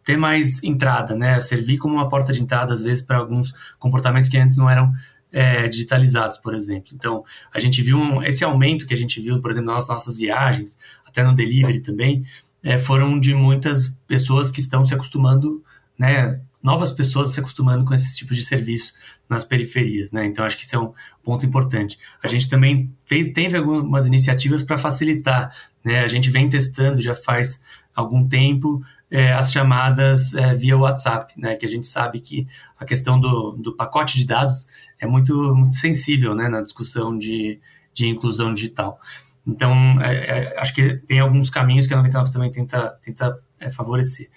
[0.05, 1.39] ter mais entrada, né?
[1.41, 4.93] Servir como uma porta de entrada, às vezes, para alguns comportamentos que antes não eram
[5.33, 6.93] é, digitalizados, por exemplo.
[6.95, 10.17] Então, a gente viu um, esse aumento que a gente viu, por exemplo, nas nossas
[10.17, 12.25] viagens, até no delivery também,
[12.63, 15.63] é, foram de muitas pessoas que estão se acostumando,
[15.99, 18.93] né, novas pessoas se acostumando com esse tipo de serviço
[19.29, 20.27] nas periferias, né?
[20.27, 21.99] Então acho que isso é um ponto importante.
[22.23, 26.01] A gente também fez, teve algumas iniciativas para facilitar, né?
[26.01, 27.63] A gente vem testando já faz
[27.95, 31.57] algum tempo é, as chamadas é, via WhatsApp, né?
[31.57, 32.47] Que a gente sabe que
[32.79, 34.67] a questão do, do pacote de dados
[34.99, 36.49] é muito, muito sensível, né?
[36.49, 37.61] Na discussão de,
[37.93, 39.01] de inclusão digital.
[39.45, 43.69] Então, é, é acho que tem alguns caminhos que a 99 também tenta, tenta é,
[43.69, 44.31] favorecer.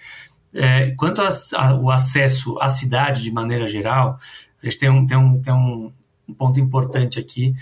[0.52, 4.18] É, quanto ao acesso à cidade de maneira geral,
[4.60, 5.92] a gente tem um, tem um, tem um,
[6.28, 7.54] um ponto importante aqui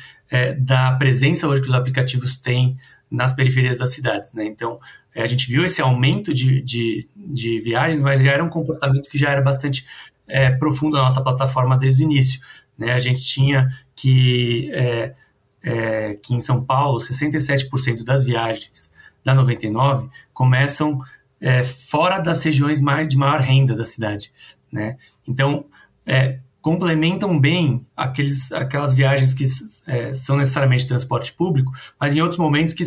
[0.60, 2.78] da presença hoje que os aplicativos têm
[3.10, 4.46] nas periferias das cidades, né?
[4.46, 4.80] Então,
[5.14, 9.18] a gente viu esse aumento de, de, de, viagens, mas já era um comportamento que
[9.18, 9.86] já era bastante
[10.26, 12.40] é, profundo na nossa plataforma desde o início.
[12.78, 12.92] Né?
[12.92, 15.14] A gente tinha que, é,
[15.62, 18.92] é que em São Paulo, 67% das viagens
[19.24, 21.00] da 99 começam
[21.40, 24.32] é, fora das regiões mais, de maior renda da cidade.
[24.70, 24.96] Né?
[25.28, 25.66] Então,
[26.06, 29.44] é, complementam bem aqueles, aquelas viagens que
[29.84, 32.84] é, são necessariamente transporte público, mas em outros momentos que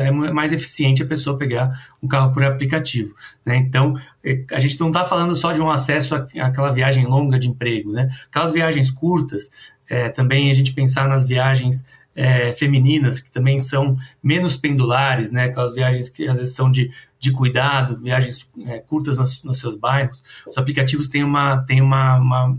[0.00, 3.14] é mais eficiente a pessoa pegar um carro por aplicativo.
[3.44, 3.56] Né?
[3.56, 7.46] Então, é, a gente não está falando só de um acesso àquela viagem longa de
[7.46, 7.92] emprego.
[7.92, 8.08] Né?
[8.30, 9.50] Aquelas viagens curtas,
[9.86, 11.84] é, também a gente pensar nas viagens
[12.16, 15.44] é, femininas, que também são menos pendulares, né?
[15.44, 19.76] aquelas viagens que às vezes são de, de cuidado, viagens é, curtas nos, nos, seus
[19.76, 20.22] bairros.
[20.46, 22.56] Os aplicativos têm uma, têm uma, uma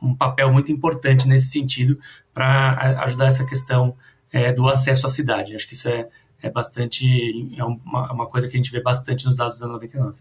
[0.00, 1.98] um papel muito importante nesse sentido
[2.32, 3.96] para ajudar essa questão
[4.32, 5.54] é, do acesso à cidade.
[5.54, 6.08] Acho que isso é,
[6.42, 10.16] é bastante, é uma, uma coisa que a gente vê bastante nos dados da 99.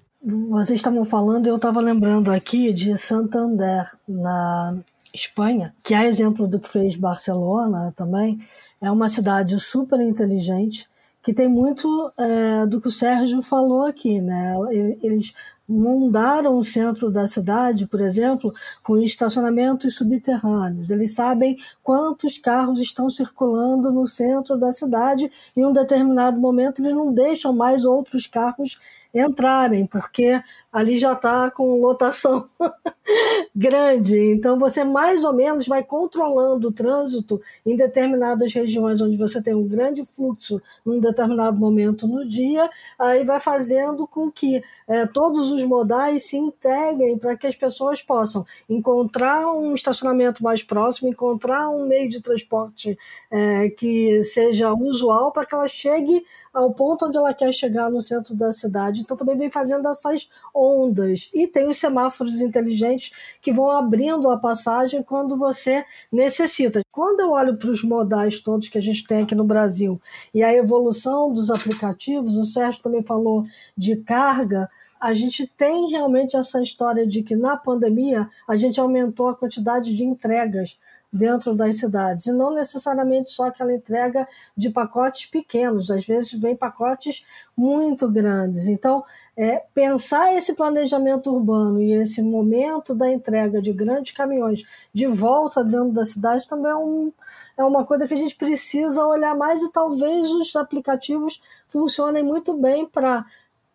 [0.49, 4.75] Vocês estavam falando, eu estava lembrando aqui de Santander, na
[5.13, 8.39] Espanha, que é exemplo do que fez Barcelona também.
[8.81, 10.87] É uma cidade super inteligente,
[11.27, 14.55] que tem muito é, do que o Sérgio falou aqui, né?
[15.03, 15.33] Eles
[15.67, 20.89] mundaram o centro da cidade, por exemplo, com estacionamentos subterrâneos.
[20.89, 26.81] Eles sabem quantos carros estão circulando no centro da cidade e em um determinado momento
[26.81, 28.79] eles não deixam mais outros carros
[29.13, 30.41] entrarem, porque
[30.77, 32.47] ali já está com lotação
[33.55, 34.15] grande.
[34.31, 39.55] Então você mais ou menos vai controlando o trânsito em determinadas regiões onde você tem
[39.55, 45.51] um grande fluxo num determinado momento no dia, aí vai fazendo com que é, todos
[45.51, 51.71] os modais se integrem para que as pessoas possam encontrar um estacionamento mais próximo, encontrar
[51.71, 52.95] um meio de transporte
[53.31, 57.99] é, que seja usual para que ela chegue ao ponto onde ela quer chegar no
[57.99, 59.01] centro da cidade.
[59.01, 60.29] Então também vem fazendo essas
[60.67, 61.29] ondas.
[61.33, 66.81] E tem os semáforos inteligentes que vão abrindo a passagem quando você necessita.
[66.91, 70.01] Quando eu olho para os modais todos que a gente tem aqui no Brasil
[70.33, 73.45] e a evolução dos aplicativos, o Sérgio também falou
[73.77, 79.27] de carga, a gente tem realmente essa história de que na pandemia a gente aumentou
[79.27, 80.77] a quantidade de entregas
[81.11, 86.55] dentro das cidades, e não necessariamente só aquela entrega de pacotes pequenos, às vezes vem
[86.55, 88.67] pacotes muito grandes.
[88.67, 89.03] Então,
[89.35, 95.63] é, pensar esse planejamento urbano e esse momento da entrega de grandes caminhões de volta
[95.63, 97.11] dentro da cidade também é, um,
[97.57, 102.53] é uma coisa que a gente precisa olhar mais e talvez os aplicativos funcionem muito
[102.53, 103.25] bem para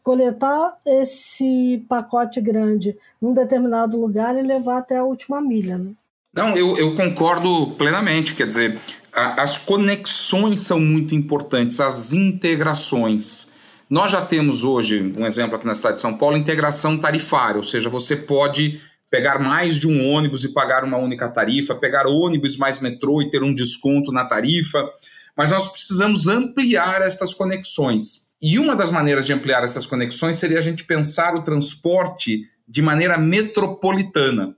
[0.03, 5.79] coletar esse pacote grande num determinado lugar e levar até a última milha.
[5.79, 5.95] Né?
[6.35, 8.35] Não, eu, eu concordo plenamente.
[8.35, 8.79] Quer dizer,
[9.13, 13.53] a, as conexões são muito importantes, as integrações.
[13.89, 17.65] Nós já temos hoje, um exemplo aqui na cidade de São Paulo, integração tarifária, ou
[17.65, 22.57] seja, você pode pegar mais de um ônibus e pagar uma única tarifa, pegar ônibus
[22.57, 24.89] mais metrô e ter um desconto na tarifa,
[25.37, 28.33] mas nós precisamos ampliar estas conexões.
[28.41, 32.81] E uma das maneiras de ampliar essas conexões seria a gente pensar o transporte de
[32.81, 34.57] maneira metropolitana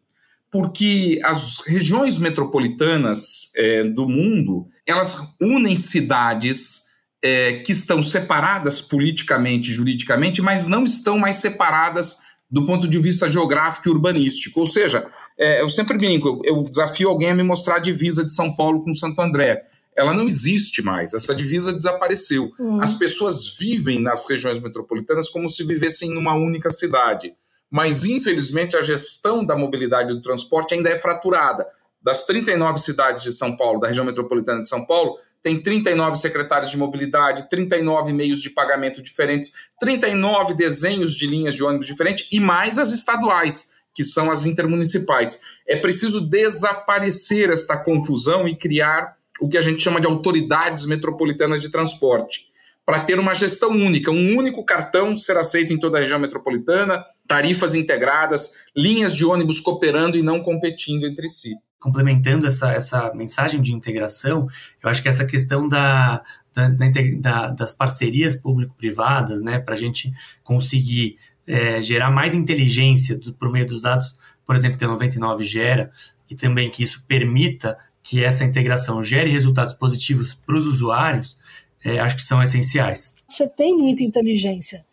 [0.55, 6.83] porque as regiões metropolitanas é, do mundo elas unem cidades
[7.21, 13.29] é, que estão separadas politicamente, juridicamente, mas não estão mais separadas do ponto de vista
[13.29, 14.61] geográfico e urbanístico.
[14.61, 15.05] Ou seja,
[15.37, 18.55] é, eu sempre brinco, eu, eu desafio alguém a me mostrar a divisa de São
[18.55, 19.61] Paulo com Santo André.
[19.97, 22.53] Ela não existe mais, essa divisa desapareceu.
[22.61, 22.81] Uhum.
[22.81, 27.35] As pessoas vivem nas regiões metropolitanas como se vivessem numa única cidade
[27.75, 31.67] mas infelizmente a gestão da mobilidade do transporte ainda é fraturada.
[32.01, 36.71] Das 39 cidades de São Paulo, da região metropolitana de São Paulo, tem 39 secretários
[36.71, 42.39] de mobilidade, 39 meios de pagamento diferentes, 39 desenhos de linhas de ônibus diferentes e
[42.39, 45.41] mais as estaduais, que são as intermunicipais.
[45.67, 51.61] É preciso desaparecer esta confusão e criar o que a gente chama de autoridades metropolitanas
[51.61, 52.55] de transporte
[52.87, 57.05] para ter uma gestão única, um único cartão ser aceito em toda a região metropolitana,
[57.27, 61.55] tarifas integradas, linhas de ônibus cooperando e não competindo entre si.
[61.81, 64.47] Complementando essa, essa mensagem de integração,
[64.83, 66.23] eu acho que essa questão da,
[66.55, 73.35] da, da das parcerias público-privadas, né, para a gente conseguir é, gerar mais inteligência do,
[73.35, 75.91] por meio dos dados, por exemplo, que a 99 gera,
[76.29, 81.39] e também que isso permita que essa integração gere resultados positivos para os usuários,
[81.83, 83.15] é, acho que são essenciais.
[83.29, 84.85] Você tem muita inteligência,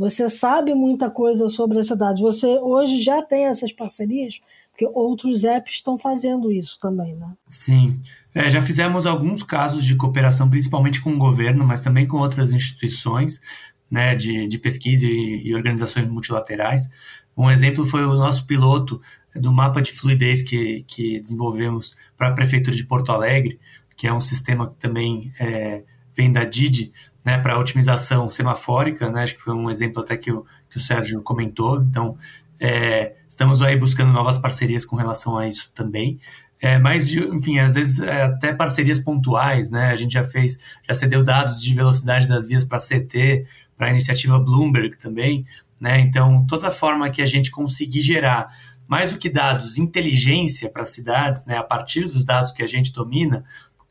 [0.00, 2.22] você sabe muita coisa sobre a cidade.
[2.22, 7.34] Você hoje já tem essas parcerias, porque outros apps estão fazendo isso também, né?
[7.50, 8.00] Sim.
[8.34, 12.54] É, já fizemos alguns casos de cooperação, principalmente com o governo, mas também com outras
[12.54, 13.42] instituições
[13.90, 16.88] né, de, de pesquisa e, e organizações multilaterais.
[17.36, 19.02] Um exemplo foi o nosso piloto
[19.36, 23.60] do mapa de fluidez que, que desenvolvemos para a Prefeitura de Porto Alegre,
[23.94, 25.82] que é um sistema que também é,
[26.20, 26.92] vem da Didi,
[27.24, 30.80] né, para otimização semafórica, né, acho que foi um exemplo até que o, que o
[30.80, 31.80] Sérgio comentou.
[31.82, 32.16] Então,
[32.58, 36.20] é, estamos aí buscando novas parcerias com relação a isso também.
[36.60, 39.88] É, mas, enfim, às vezes é, até parcerias pontuais, né?
[39.88, 43.46] A gente já fez, já cedeu dados de velocidade das vias para CT,
[43.78, 45.46] para a iniciativa Bloomberg também,
[45.80, 46.00] né?
[46.00, 48.54] Então, toda forma que a gente conseguir gerar
[48.86, 51.56] mais do que dados, inteligência para as cidades, né?
[51.56, 53.42] A partir dos dados que a gente domina,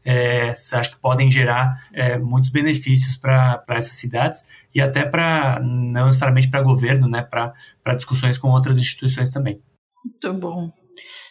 [0.03, 6.07] é, acho que podem gerar é, muitos benefícios para essas cidades e até para, não
[6.07, 7.53] necessariamente para governo, né, para
[7.95, 9.61] discussões com outras instituições também.
[10.03, 10.71] Muito bom.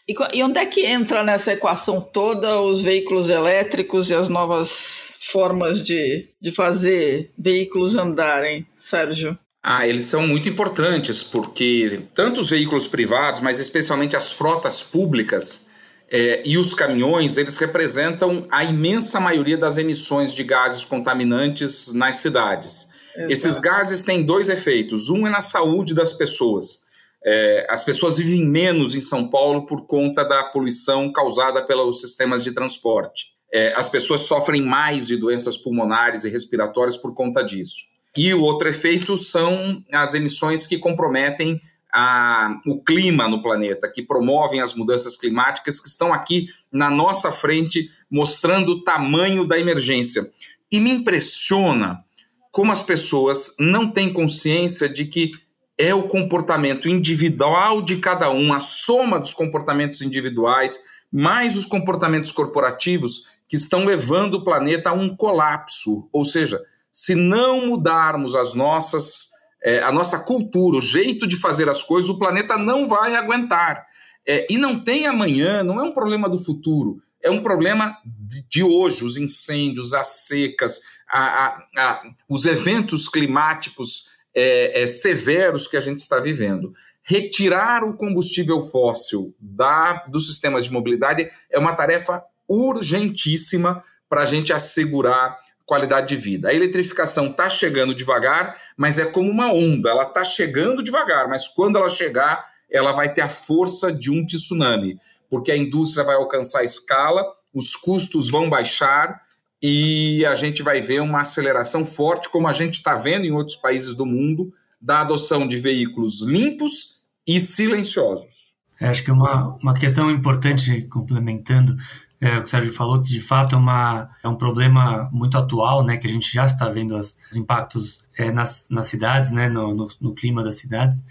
[0.09, 5.18] E, e onde é que entra nessa equação toda os veículos elétricos e as novas
[5.31, 9.38] formas de, de fazer veículos andarem, Sérgio?
[9.62, 15.67] Ah, eles são muito importantes, porque tanto os veículos privados, mas especialmente as frotas públicas,
[16.11, 22.16] é, e os caminhões, eles representam a imensa maioria das emissões de gases contaminantes nas
[22.16, 22.90] cidades.
[23.14, 23.33] Exato.
[23.33, 25.11] Esses gases têm dois efeitos.
[25.11, 26.88] Um é na saúde das pessoas.
[27.25, 32.42] É, as pessoas vivem menos em São Paulo por conta da poluição causada pelos sistemas
[32.42, 33.37] de transporte.
[33.53, 37.77] É, as pessoas sofrem mais de doenças pulmonares e respiratórias por conta disso.
[38.16, 41.61] E o outro efeito são as emissões que comprometem
[41.92, 47.31] a, o clima no planeta, que promovem as mudanças climáticas, que estão aqui na nossa
[47.31, 50.22] frente, mostrando o tamanho da emergência.
[50.70, 52.05] E me impressiona
[52.51, 55.31] como as pessoas não têm consciência de que
[55.79, 62.33] é o comportamento individual de cada um, a soma dos comportamentos individuais, mais os comportamentos
[62.33, 66.09] corporativos que estão levando o planeta a um colapso.
[66.12, 69.31] Ou seja, se não mudarmos as nossas,
[69.62, 73.87] é, a nossa cultura, o jeito de fazer as coisas, o planeta não vai aguentar.
[74.27, 78.42] É, e não tem amanhã, não é um problema do futuro, é um problema de,
[78.49, 85.66] de hoje, os incêndios, as secas, a, a, a, os eventos climáticos é, é, severos
[85.66, 86.73] que a gente está vivendo.
[87.03, 94.27] Retirar o combustível fóssil da, do sistema de mobilidade é uma tarefa urgentíssima para a
[94.27, 96.48] gente assegurar qualidade de vida.
[96.48, 101.46] A eletrificação está chegando devagar, mas é como uma onda, ela está chegando devagar, mas
[101.46, 106.16] quando ela chegar, ela vai ter a força de um tsunami, porque a indústria vai
[106.16, 109.20] alcançar escala, os custos vão baixar
[109.62, 113.57] e a gente vai ver uma aceleração forte, como a gente está vendo em outros
[113.57, 114.50] países do mundo,
[114.81, 118.54] da adoção de veículos limpos e silenciosos.
[118.81, 121.76] É, acho que uma, uma questão importante, complementando
[122.20, 125.38] é, o que o Sérgio falou, que de fato é, uma, é um problema muito
[125.38, 129.31] atual, né, que a gente já está vendo as, os impactos é, nas, nas cidades,
[129.31, 131.04] né, no, no, no clima das cidades,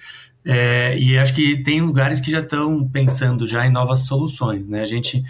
[0.44, 4.82] é, e acho que tem lugares que já estão pensando já em novas soluções, né,
[4.82, 5.24] a gente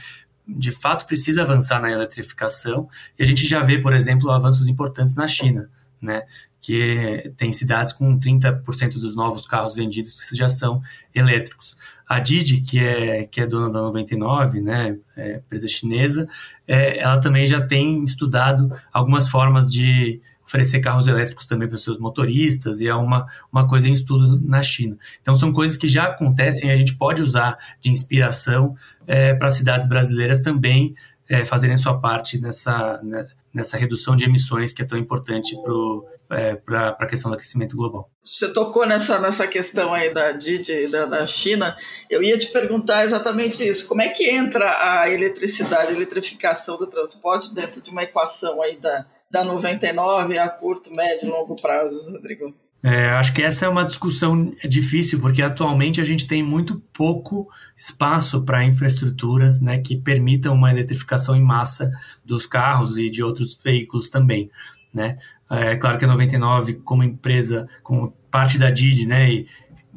[0.47, 5.13] de fato precisa avançar na eletrificação, e a gente já vê, por exemplo, avanços importantes
[5.13, 5.69] na China,
[6.01, 6.23] né,
[6.59, 10.81] que tem cidades com 30% dos novos carros vendidos que já são
[11.13, 11.77] elétricos.
[12.08, 16.28] A Didi, que é, que é dona da 99, né, é, empresa chinesa,
[16.67, 21.84] é, ela também já tem estudado algumas formas de oferecer carros elétricos também para os
[21.84, 24.98] seus motoristas, e é uma, uma coisa em estudo na China.
[25.22, 28.74] Então, são coisas que já acontecem e a gente pode usar de inspiração
[29.06, 30.96] é, para cidades brasileiras também
[31.28, 35.58] é, fazerem sua parte nessa, né, nessa redução de emissões que é tão importante
[36.63, 38.10] para é, a questão do aquecimento global.
[38.24, 40.32] Você tocou nessa, nessa questão aí da
[40.91, 41.76] da, da China,
[42.08, 46.86] eu ia te perguntar exatamente isso, como é que entra a eletricidade, a eletrificação do
[46.86, 52.12] transporte dentro de uma equação aí da, da 99 a curto, médio e longo prazo,
[52.12, 52.54] Rodrigo?
[52.89, 57.50] É, acho que essa é uma discussão difícil, porque atualmente a gente tem muito pouco
[57.76, 61.91] espaço para infraestruturas né, que permitam uma eletrificação em massa
[62.23, 64.50] dos carros e de outros veículos também.
[64.93, 65.17] Né?
[65.50, 69.47] É claro que a 99, como empresa, como parte da Didi, né, e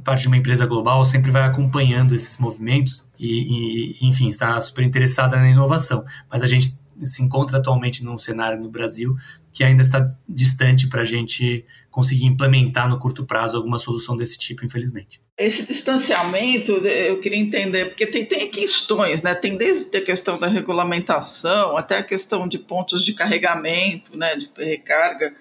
[0.02, 4.82] parte de uma empresa global, sempre vai acompanhando esses movimentos e, e enfim, está super
[4.82, 6.04] interessada na inovação.
[6.28, 6.74] Mas a gente
[7.04, 9.16] se encontra atualmente num cenário no Brasil
[9.52, 14.38] que ainda está distante para a gente conseguir implementar no curto prazo alguma solução desse
[14.38, 15.20] tipo, infelizmente.
[15.36, 19.34] Esse distanciamento, eu queria entender, porque tem, tem questões, né?
[19.34, 24.36] Tem desde a questão da regulamentação até a questão de pontos de carregamento, né?
[24.36, 25.34] de recarga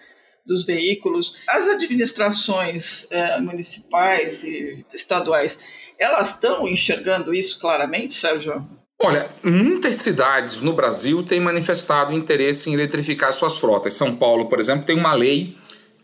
[0.45, 1.37] dos veículos.
[1.47, 5.59] As administrações é, municipais e estaduais,
[5.97, 8.67] elas estão enxergando isso claramente, Sérgio?
[9.01, 13.93] Olha, muitas cidades no Brasil têm manifestado interesse em eletrificar suas frotas.
[13.93, 15.55] São Paulo, por exemplo, tem uma lei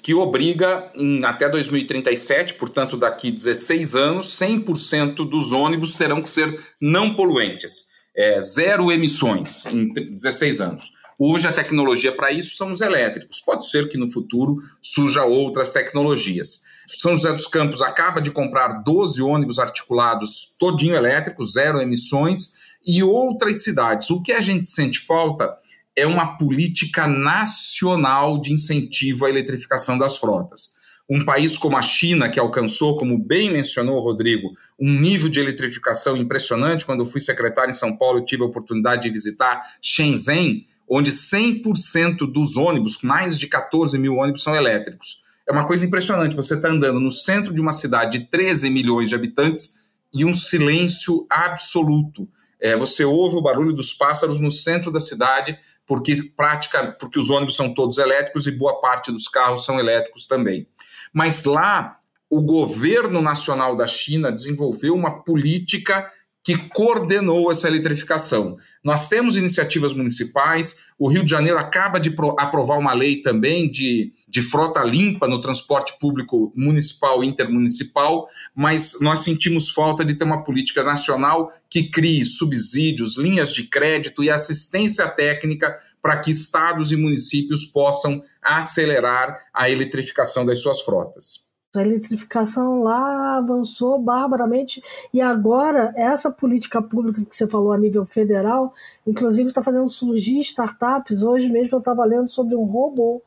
[0.05, 6.59] que obriga em até 2037, portanto daqui 16 anos, 100% dos ônibus terão que ser
[6.79, 10.91] não poluentes, é, zero emissões em 16 anos.
[11.17, 13.39] Hoje a tecnologia para isso são os elétricos.
[13.39, 16.65] Pode ser que no futuro surja outras tecnologias.
[16.87, 23.01] São José dos Campos acaba de comprar 12 ônibus articulados todinho elétricos, zero emissões e
[23.01, 24.11] outras cidades.
[24.11, 25.51] O que a gente sente falta
[25.95, 30.75] é uma política nacional de incentivo à eletrificação das frotas.
[31.09, 35.39] Um país como a China, que alcançou, como bem mencionou o Rodrigo, um nível de
[35.39, 36.85] eletrificação impressionante.
[36.85, 41.11] Quando eu fui secretário em São Paulo, eu tive a oportunidade de visitar Shenzhen, onde
[41.11, 45.23] 100% dos ônibus, mais de 14 mil ônibus, são elétricos.
[45.47, 46.35] É uma coisa impressionante.
[46.35, 50.33] Você está andando no centro de uma cidade de 13 milhões de habitantes e um
[50.33, 52.27] silêncio absoluto.
[52.59, 57.29] É, você ouve o barulho dos pássaros no centro da cidade, porque prática, porque os
[57.29, 60.67] ônibus são todos elétricos e boa parte dos carros são elétricos também.
[61.13, 66.11] Mas lá, o governo nacional da China desenvolveu uma política
[66.43, 68.57] que coordenou essa eletrificação.
[68.85, 74.13] Nós temos iniciativas municipais, o Rio de Janeiro acaba de aprovar uma lei também de,
[74.29, 80.23] de frota limpa no transporte público municipal e intermunicipal, mas nós sentimos falta de ter
[80.23, 86.91] uma política nacional que crie subsídios, linhas de crédito e assistência técnica para que estados
[86.91, 91.44] e municípios possam acelerar a eletrificação das suas frotas.
[91.77, 94.81] A eletrificação lá avançou barbaramente
[95.13, 98.73] e agora essa política pública que você falou a nível federal,
[99.05, 101.23] inclusive está fazendo surgir startups.
[101.23, 103.21] Hoje mesmo eu estava lendo sobre um robô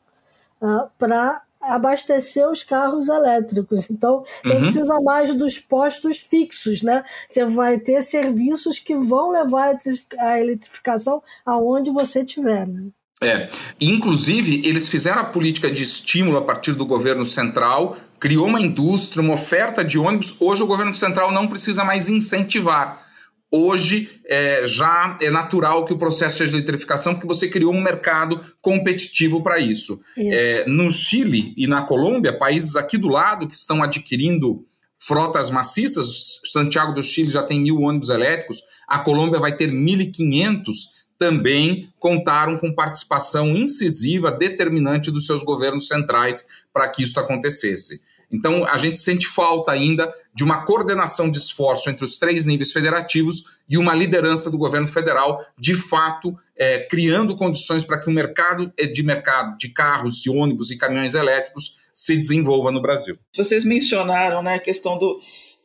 [0.61, 3.89] uh, para abastecer os carros elétricos.
[3.89, 4.61] Então, você uhum.
[4.61, 7.03] precisa mais dos postos fixos, né?
[7.27, 9.77] Você vai ter serviços que vão levar
[10.17, 12.65] a eletrificação aonde você estiver.
[12.65, 12.89] Né?
[13.21, 13.49] É,
[13.81, 19.21] inclusive eles fizeram a política de estímulo a partir do governo central, criou uma indústria,
[19.21, 20.39] uma oferta de ônibus.
[20.39, 23.05] Hoje o governo central não precisa mais incentivar.
[23.51, 27.81] Hoje é, já é natural que o processo seja de eletrificação, porque você criou um
[27.81, 29.99] mercado competitivo para isso.
[30.15, 30.33] isso.
[30.33, 34.63] É, no Chile e na Colômbia, países aqui do lado que estão adquirindo
[35.01, 40.98] frotas maciças, Santiago do Chile já tem mil ônibus elétricos, a Colômbia vai ter 1.500
[41.19, 48.07] também contaram com participação incisiva, determinante dos seus governos centrais para que isso acontecesse.
[48.31, 52.71] Então, a gente sente falta ainda de uma coordenação de esforço entre os três níveis
[52.71, 58.13] federativos e uma liderança do governo federal, de fato, é, criando condições para que o
[58.13, 63.17] mercado é, de mercado de carros, de ônibus e caminhões elétricos se desenvolva no Brasil.
[63.35, 65.19] Vocês mencionaram né, a questão do,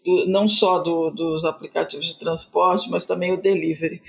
[0.04, 4.02] do não só do, dos aplicativos de transporte, mas também o delivery.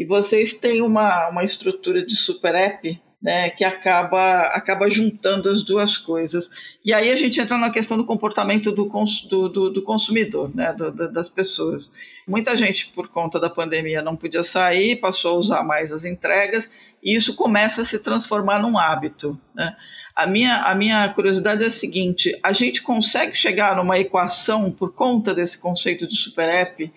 [0.00, 5.62] E vocês têm uma, uma estrutura de super app né, que acaba, acaba juntando as
[5.62, 6.50] duas coisas.
[6.82, 10.50] E aí a gente entra na questão do comportamento do, cons, do, do, do, consumidor,
[10.56, 11.92] né, do, das pessoas.
[12.26, 16.70] Muita gente, por conta da pandemia, não podia sair, passou a usar mais as entregas,
[17.04, 19.38] e isso começa a se transformar num hábito.
[19.54, 19.76] Né?
[20.16, 24.94] A, minha, a minha curiosidade é a seguinte: a gente consegue chegar numa equação, por
[24.94, 26.90] conta desse conceito de super app,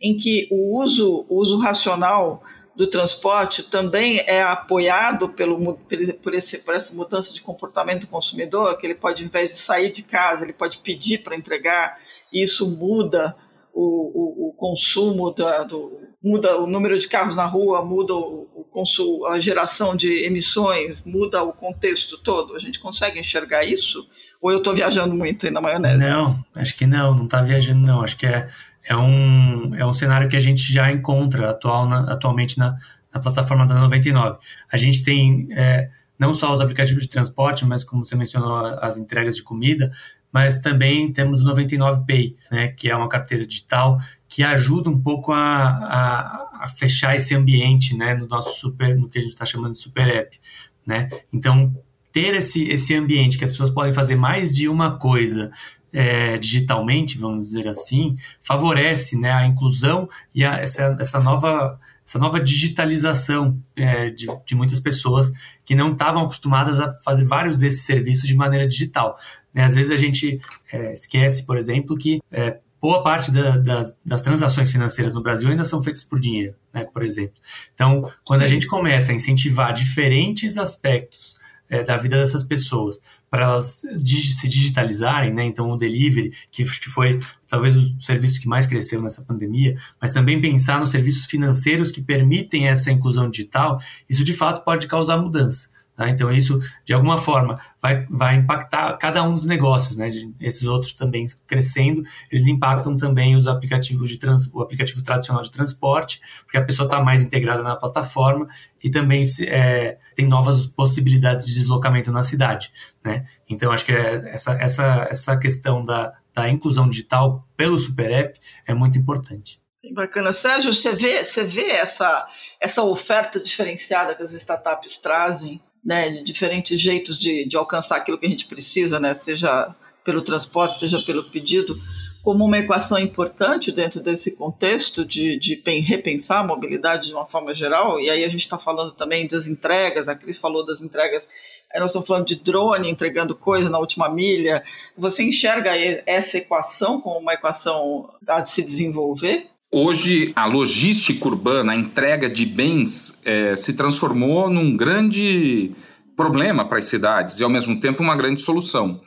[0.00, 2.42] em que o uso, o uso racional
[2.80, 5.74] do transporte também é apoiado pelo,
[6.22, 9.56] por, esse, por essa mudança de comportamento do consumidor, que ele pode, ao invés de
[9.56, 11.98] sair de casa, ele pode pedir para entregar,
[12.32, 13.36] e isso muda
[13.74, 15.92] o, o, o consumo, da, do,
[16.24, 21.02] muda o número de carros na rua, muda o, o consumo, a geração de emissões,
[21.04, 22.56] muda o contexto todo.
[22.56, 24.08] A gente consegue enxergar isso?
[24.40, 25.98] Ou eu estou viajando muito aí na maionese?
[25.98, 28.02] Não, acho que não, não está viajando não.
[28.02, 28.48] Acho que é
[28.90, 32.76] é um, é um cenário que a gente já encontra atual na, atualmente na,
[33.14, 34.38] na plataforma da 99.
[34.70, 35.88] A gente tem é,
[36.18, 39.92] não só os aplicativos de transporte, mas como você mencionou, as entregas de comida,
[40.32, 45.00] mas também temos o 99 Pay, né, que é uma carteira digital que ajuda um
[45.00, 49.34] pouco a, a, a fechar esse ambiente né, no nosso super, no que a gente
[49.34, 50.36] está chamando de super app.
[50.84, 51.08] Né?
[51.32, 51.72] Então,
[52.10, 55.52] ter esse, esse ambiente que as pessoas podem fazer mais de uma coisa
[55.92, 62.18] é, digitalmente, vamos dizer assim, favorece né, a inclusão e a, essa, essa, nova, essa
[62.18, 65.32] nova digitalização é, de, de, muitas pessoas
[65.64, 69.18] que não estavam acostumadas a fazer vários desses serviços de maneira digital.
[69.52, 69.64] Né?
[69.64, 70.40] Às vezes a gente
[70.72, 75.50] é, esquece, por exemplo, que é, boa parte da, da, das transações financeiras no Brasil
[75.50, 77.34] ainda são feitas por dinheiro, né, por exemplo.
[77.74, 81.36] Então, quando a gente começa a incentivar diferentes aspectos
[81.68, 83.00] é, da vida dessas pessoas,
[83.30, 85.44] para elas se digitalizarem, né?
[85.44, 90.40] Então, o delivery, que, foi talvez o serviço que mais cresceu nessa pandemia, mas também
[90.40, 95.69] pensar nos serviços financeiros que permitem essa inclusão digital, isso de fato pode causar mudança.
[96.00, 96.08] Tá?
[96.08, 99.98] Então, isso, de alguma forma, vai, vai impactar cada um dos negócios.
[99.98, 100.10] Né?
[100.40, 105.50] Esses outros também crescendo, eles impactam também os aplicativos de trans, o aplicativo tradicional de
[105.50, 108.48] transporte, porque a pessoa está mais integrada na plataforma
[108.82, 112.72] e também é, tem novas possibilidades de deslocamento na cidade.
[113.04, 113.26] Né?
[113.46, 118.40] Então, acho que é essa, essa, essa questão da, da inclusão digital pelo Super App
[118.66, 119.60] é muito importante.
[119.92, 120.32] Bacana.
[120.32, 122.26] Sérgio, você vê, você vê essa,
[122.58, 128.18] essa oferta diferenciada que as startups trazem né, de diferentes jeitos de, de alcançar aquilo
[128.18, 129.74] que a gente precisa, né, seja
[130.04, 131.78] pelo transporte, seja pelo pedido,
[132.22, 137.54] como uma equação importante dentro desse contexto de, de repensar a mobilidade de uma forma
[137.54, 137.98] geral.
[137.98, 141.26] E aí a gente está falando também das entregas, a Cris falou das entregas,
[141.72, 144.62] aí nós estamos falando de drone entregando coisa na última milha.
[144.98, 145.70] Você enxerga
[146.04, 149.48] essa equação como uma equação a se desenvolver?
[149.72, 155.70] Hoje, a logística urbana, a entrega de bens, é, se transformou num grande
[156.16, 159.00] problema para as cidades e, ao mesmo tempo, uma grande solução.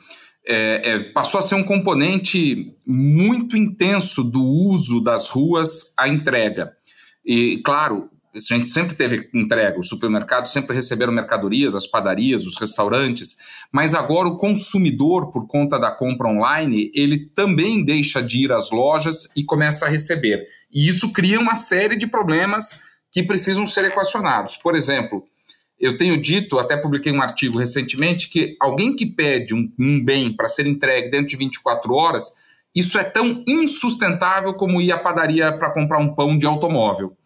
[0.46, 6.72] É, é, passou a ser um componente muito intenso do uso das ruas à entrega.
[7.22, 12.58] E, claro, a gente sempre teve entrega, os supermercados sempre receberam mercadorias, as padarias, os
[12.58, 13.36] restaurantes,
[13.74, 18.70] mas agora o consumidor, por conta da compra online, ele também deixa de ir às
[18.70, 20.46] lojas e começa a receber.
[20.72, 24.58] E isso cria uma série de problemas que precisam ser equacionados.
[24.58, 25.24] Por exemplo,
[25.76, 30.32] eu tenho dito, até publiquei um artigo recentemente, que alguém que pede um, um bem
[30.32, 35.50] para ser entregue dentro de 24 horas, isso é tão insustentável como ir à padaria
[35.50, 37.16] para comprar um pão de automóvel.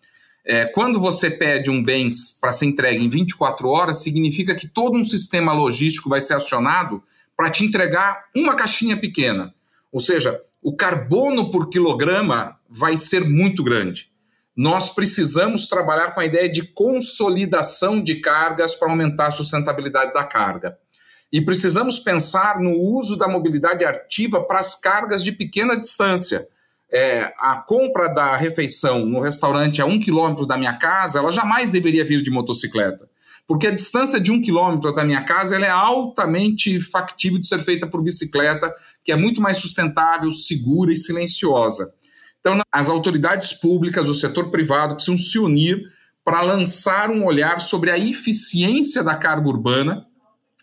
[0.51, 2.09] É, quando você pede um bem
[2.41, 7.03] para ser entregue em 24 horas, significa que todo um sistema logístico vai ser acionado
[7.37, 9.55] para te entregar uma caixinha pequena.
[9.93, 14.11] Ou seja, o carbono por quilograma vai ser muito grande.
[14.57, 20.25] Nós precisamos trabalhar com a ideia de consolidação de cargas para aumentar a sustentabilidade da
[20.25, 20.79] carga.
[21.31, 26.41] E precisamos pensar no uso da mobilidade ativa para as cargas de pequena distância.
[26.91, 31.71] É, a compra da refeição no restaurante a um quilômetro da minha casa, ela jamais
[31.71, 33.09] deveria vir de motocicleta
[33.49, 37.59] porque a distância de um quilômetro da minha casa ela é altamente factível de ser
[37.59, 38.71] feita por bicicleta,
[39.03, 41.91] que é muito mais sustentável, segura e silenciosa.
[42.41, 45.83] Então, as autoridades públicas, o setor privado precisam se unir
[46.23, 50.07] para lançar um olhar sobre a eficiência da carga urbana.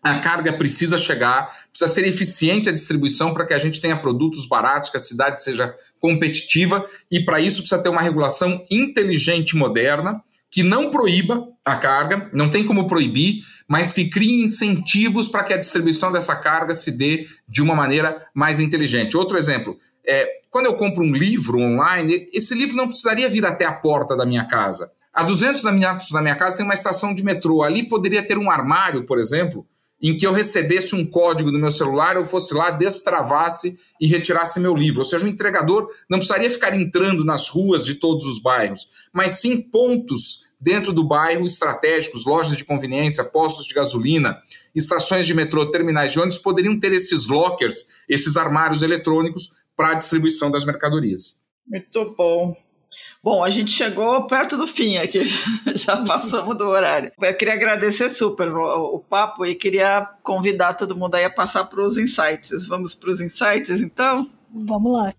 [0.05, 4.47] A carga precisa chegar, precisa ser eficiente a distribuição para que a gente tenha produtos
[4.47, 9.57] baratos, que a cidade seja competitiva, e para isso precisa ter uma regulação inteligente e
[9.57, 15.43] moderna que não proíba a carga, não tem como proibir, mas que crie incentivos para
[15.43, 19.17] que a distribuição dessa carga se dê de uma maneira mais inteligente.
[19.17, 19.75] Outro exemplo,
[20.05, 24.15] é, quando eu compro um livro online, esse livro não precisaria vir até a porta
[24.15, 24.87] da minha casa.
[25.11, 27.63] A 200 metros da minha casa tem uma estação de metrô.
[27.63, 29.65] Ali poderia ter um armário, por exemplo,
[30.01, 34.59] em que eu recebesse um código no meu celular, eu fosse lá, destravasse e retirasse
[34.59, 34.99] meu livro.
[34.99, 39.39] Ou seja, o entregador não precisaria ficar entrando nas ruas de todos os bairros, mas
[39.39, 44.41] sim pontos dentro do bairro estratégicos, lojas de conveniência, postos de gasolina,
[44.73, 49.93] estações de metrô, terminais de ônibus poderiam ter esses lockers, esses armários eletrônicos para a
[49.95, 51.45] distribuição das mercadorias.
[51.67, 52.55] Muito bom.
[53.23, 55.23] Bom, a gente chegou perto do fim aqui,
[55.75, 57.11] já passamos do horário.
[57.19, 61.65] Eu queria agradecer super o, o, papo e queria convidar todo mundo aí a passar
[61.65, 62.67] para os insights.
[62.67, 64.29] Vamos para os insights, então?
[64.53, 65.13] Vamos lá.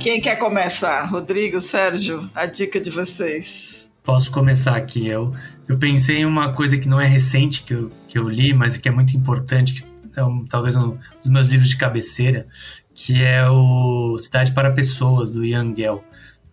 [0.00, 1.04] Quem quer começar?
[1.04, 3.86] Rodrigo, Sérgio, a dica de vocês.
[4.02, 5.06] Posso começar aqui.
[5.06, 5.32] Eu,
[5.68, 8.76] eu pensei em uma coisa que não é recente que eu, que eu li, mas
[8.76, 9.84] que é muito importante, que
[10.16, 12.46] é um, talvez um dos meus livros de cabeceira,
[12.94, 16.04] que é o Cidade para Pessoas, do Ian Gell.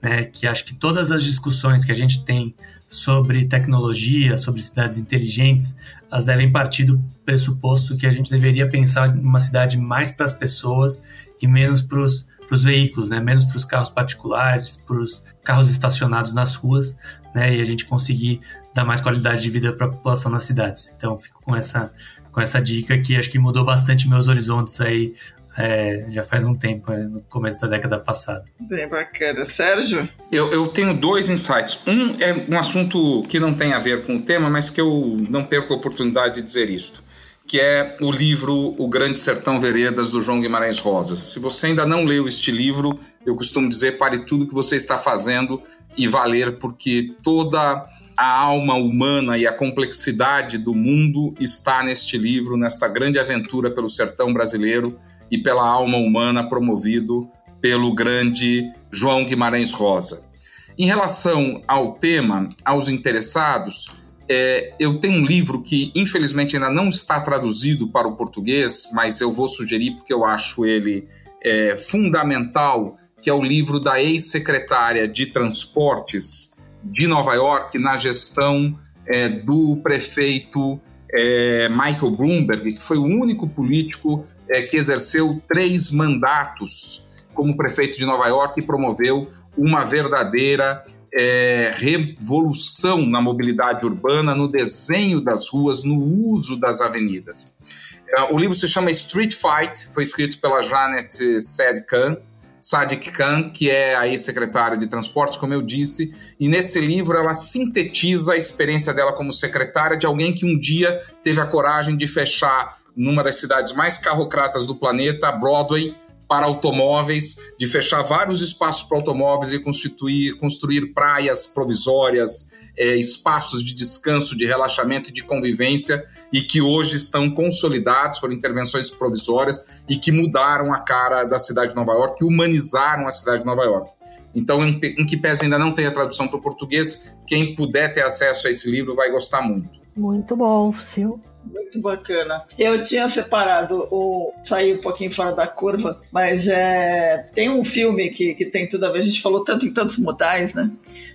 [0.02, 2.56] Né, que acho que todas as discussões que a gente tem
[2.88, 5.76] sobre tecnologia, sobre cidades inteligentes,
[6.10, 10.26] elas devem partir do pressuposto que a gente deveria pensar em uma cidade mais para
[10.26, 11.02] as pessoas
[11.42, 13.20] e menos para os para os veículos, né?
[13.20, 16.98] menos para os carros particulares, para os carros estacionados nas ruas,
[17.34, 17.56] né?
[17.56, 18.42] e a gente conseguir
[18.74, 20.94] dar mais qualidade de vida para a população nas cidades.
[20.96, 21.92] Então, fico com essa,
[22.32, 25.14] com essa dica que acho que mudou bastante meus horizontes aí
[25.58, 28.46] é, já faz um tempo, é, no começo da década passada.
[28.62, 29.44] Bem bacana.
[29.44, 30.08] Sérgio?
[30.32, 31.86] Eu, eu tenho dois insights.
[31.86, 35.18] Um é um assunto que não tem a ver com o tema, mas que eu
[35.30, 37.10] não perco a oportunidade de dizer isto
[37.50, 41.18] que é o livro O Grande Sertão Veredas, do João Guimarães Rosa.
[41.18, 45.00] Se você ainda não leu este livro, eu costumo dizer, pare tudo que você está
[45.00, 45.60] fazendo
[45.98, 47.84] e valer, porque toda
[48.20, 53.88] a alma humana e a complexidade do mundo está neste livro, nesta grande aventura pelo
[53.88, 55.00] sertão brasileiro
[55.32, 57.30] e pela alma humana promovido
[57.62, 60.34] pelo grande João Guimarães Rosa.
[60.78, 66.90] Em relação ao tema, aos interessados, é, eu tenho um livro que, infelizmente, ainda não
[66.90, 71.08] está traduzido para o português, mas eu vou sugerir porque eu acho ele
[71.42, 78.78] é, fundamental, que é o livro da ex-secretária de Transportes de Nova York na gestão
[79.06, 80.80] é, do prefeito
[81.12, 87.98] é, Michael Bloomberg, que foi o único político é, que exerceu três mandatos como prefeito
[87.98, 89.28] de Nova York e promoveu
[89.58, 97.60] uma verdadeira é, revolução na mobilidade urbana, no desenho das ruas, no uso das avenidas.
[98.08, 102.18] É, o livro se chama Street Fight, foi escrito pela Janet Sadik Khan,
[102.62, 107.34] Sadiq Khan, que é a ex-secretária de Transportes, como eu disse, e nesse livro ela
[107.34, 112.08] sintetiza a experiência dela como secretária de alguém que um dia teve a coragem de
[112.08, 115.96] fechar numa das cidades mais carrocratas do planeta, Broadway,
[116.30, 123.64] para automóveis, de fechar vários espaços para automóveis e constituir, construir praias provisórias, é, espaços
[123.64, 129.82] de descanso, de relaxamento e de convivência, e que hoje estão consolidados, foram intervenções provisórias
[129.90, 133.46] e que mudaram a cara da cidade de Nova York, que humanizaram a cidade de
[133.48, 133.92] Nova York.
[134.34, 137.94] Então, em, em que pese ainda não tem a tradução para o português, quem puder
[137.94, 139.80] ter acesso a esse livro vai gostar muito.
[139.96, 141.20] Muito bom, Sil.
[141.44, 142.46] Muito bacana.
[142.58, 144.34] Eu tinha separado o.
[144.44, 148.86] sair um pouquinho fora da curva, mas é, tem um filme que, que tem tudo
[148.86, 149.00] a ver.
[149.00, 150.70] A gente falou tanto em tantos modais, né?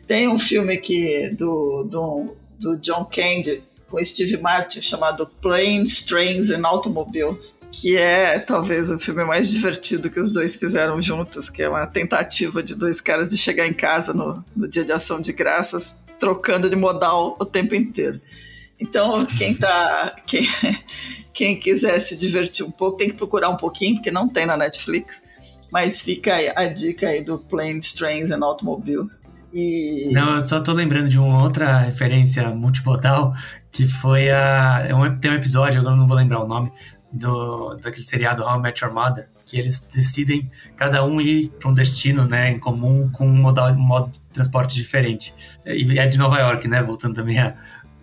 [0.06, 6.50] Tem um filme que, do, do, do John Candy com Steve Martin chamado Planes, Trains
[6.50, 11.60] and Automobiles que é talvez o filme mais divertido que os dois fizeram juntos, que
[11.60, 15.20] é uma tentativa de dois caras de chegar em casa no, no dia de ação
[15.20, 18.20] de graças, trocando de modal o tempo inteiro.
[18.78, 20.14] Então, quem tá.
[20.26, 20.46] Quem,
[21.32, 24.56] quem quiser se divertir um pouco, tem que procurar um pouquinho, porque não tem na
[24.56, 25.20] Netflix.
[25.72, 29.24] Mas fica a dica aí do Planes, Trains and Automobiles.
[29.52, 30.10] E...
[30.12, 33.34] Não, eu só tô lembrando de uma outra referência multimodal,
[33.72, 34.86] que foi a.
[34.86, 36.70] É tem um episódio, agora não vou lembrar o nome,
[37.14, 41.68] do, daquele seriado How I Met Your Mother, que eles decidem cada um ir para
[41.68, 45.34] um destino né, em comum com um, modal, um modo de transporte diferente.
[45.64, 46.82] E é de Nova York, né?
[46.82, 47.54] Voltando também a,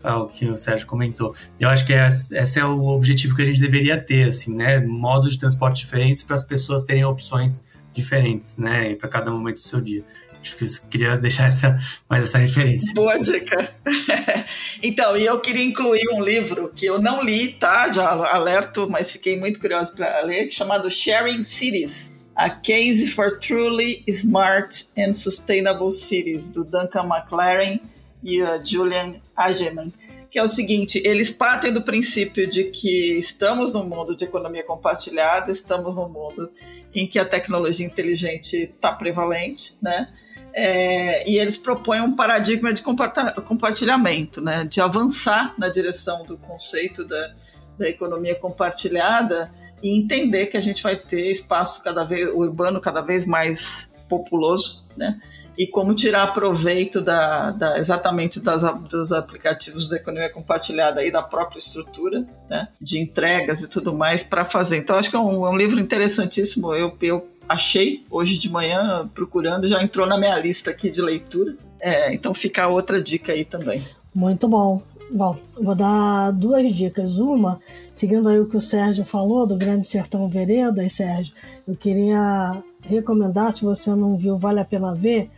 [0.03, 1.35] ao que o Sérgio comentou.
[1.59, 4.79] Eu acho que esse é o objetivo que a gente deveria ter, assim, né?
[4.79, 7.61] Modos de transporte diferentes para as pessoas terem opções
[7.93, 8.95] diferentes, né?
[8.95, 10.03] Para cada momento do seu dia.
[10.41, 11.79] Acho que eu queria deixar essa,
[12.09, 12.93] mais essa referência.
[12.93, 13.75] Boa dica.
[14.81, 17.91] então, e eu queria incluir um livro que eu não li, tá?
[17.91, 22.11] Já alerto, mas fiquei muito curioso para ler, chamado Sharing Cities.
[22.35, 27.79] A Case for Truly Smart and Sustainable Cities, do Duncan McLaren
[28.23, 29.91] e a Julian Hageman
[30.31, 34.63] que é o seguinte: eles partem do princípio de que estamos num mundo de economia
[34.63, 36.49] compartilhada, estamos num mundo
[36.95, 40.07] em que a tecnologia inteligente está prevalente, né?
[40.53, 47.05] É, e eles propõem um paradigma de compartilhamento, né, de avançar na direção do conceito
[47.05, 47.33] da,
[47.77, 49.49] da economia compartilhada
[49.81, 54.85] e entender que a gente vai ter espaço cada vez urbano cada vez mais populoso,
[54.97, 55.21] né,
[55.57, 61.21] e como tirar proveito da, da exatamente das, dos aplicativos da economia compartilhada e da
[61.21, 64.77] própria estrutura né, de entregas e tudo mais para fazer.
[64.77, 66.73] Então acho que é um, é um livro interessantíssimo.
[66.73, 71.55] Eu, eu achei hoje de manhã procurando, já entrou na minha lista aqui de leitura.
[71.79, 73.83] É, então fica outra dica aí também.
[74.13, 74.81] Muito bom.
[75.09, 77.17] Bom, vou dar duas dicas.
[77.17, 77.59] Uma,
[77.93, 81.33] seguindo aí o que o Sérgio falou do Grande Sertão Veredas, Sérgio,
[81.67, 85.29] eu queria recomendar, se você não viu, vale a pena ver.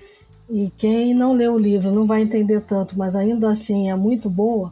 [0.50, 4.30] E quem não leu o livro não vai entender tanto, mas ainda assim é muito
[4.30, 4.72] boa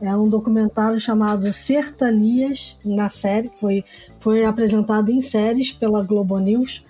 [0.00, 3.84] é um documentário chamado Sertanias, na série, que foi,
[4.18, 6.84] foi apresentado em séries pela Globo News,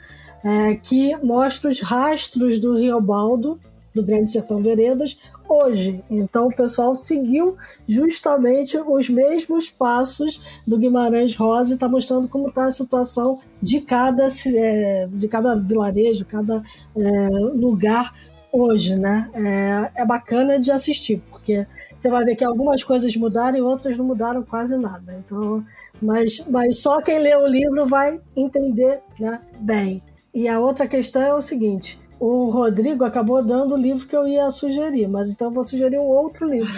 [0.44, 3.58] é, que mostra os rastros do Rio Baldo,
[3.94, 6.02] do Grande Sertão Veredas, hoje.
[6.10, 12.48] Então o pessoal seguiu justamente os mesmos passos do Guimarães Rosa e está mostrando como
[12.48, 16.62] está a situação de cada, é, de cada vilarejo, cada
[16.96, 18.14] é, lugar
[18.50, 19.30] hoje, né?
[19.34, 21.66] É, é bacana de assistir, porque
[21.98, 25.12] você vai ver que algumas coisas mudaram e outras não mudaram quase nada.
[25.18, 25.64] Então,
[26.00, 30.00] mas, mas só quem lê o livro vai entender né, bem.
[30.32, 34.26] E a outra questão é o seguinte: o Rodrigo acabou dando o livro que eu
[34.26, 36.72] ia sugerir, mas então eu vou sugerir um outro livro.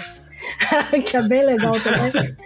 [1.06, 2.36] que é bem legal também,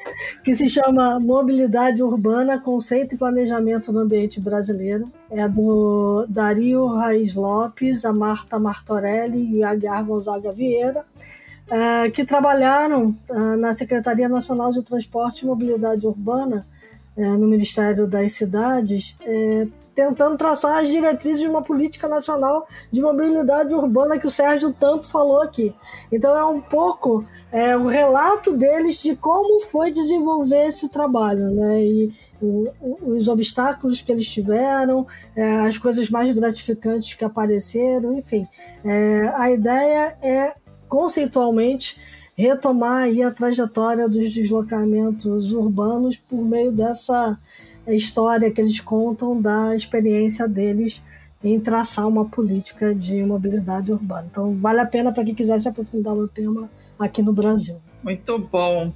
[0.44, 5.10] que se chama Mobilidade Urbana, Conceito e Planejamento no Ambiente Brasileiro.
[5.30, 11.04] É do Dario Raiz Lopes, a Marta Martorelli e a Aguiar Gonzaga Vieira,
[11.70, 16.66] é, que trabalharam é, na Secretaria Nacional de Transporte e Mobilidade Urbana,
[17.16, 19.16] é, no Ministério das Cidades,
[19.98, 25.08] tentando traçar as diretrizes de uma política nacional de mobilidade urbana que o Sérgio tanto
[25.08, 25.74] falou aqui.
[26.12, 31.82] Então é um pouco é, o relato deles de como foi desenvolver esse trabalho, né?
[31.82, 32.68] E o,
[33.08, 35.04] os obstáculos que eles tiveram,
[35.34, 38.46] é, as coisas mais gratificantes que apareceram, enfim.
[38.84, 40.54] É, a ideia é
[40.88, 41.98] conceitualmente
[42.36, 47.38] retomar aí a trajetória dos deslocamentos urbanos por meio dessa
[47.88, 51.02] história que eles contam da experiência deles
[51.42, 54.26] em traçar uma política de mobilidade urbana.
[54.30, 56.68] Então, vale a pena para quem quiser se aprofundar no tema
[56.98, 57.76] aqui no Brasil.
[58.02, 58.92] Muito bom.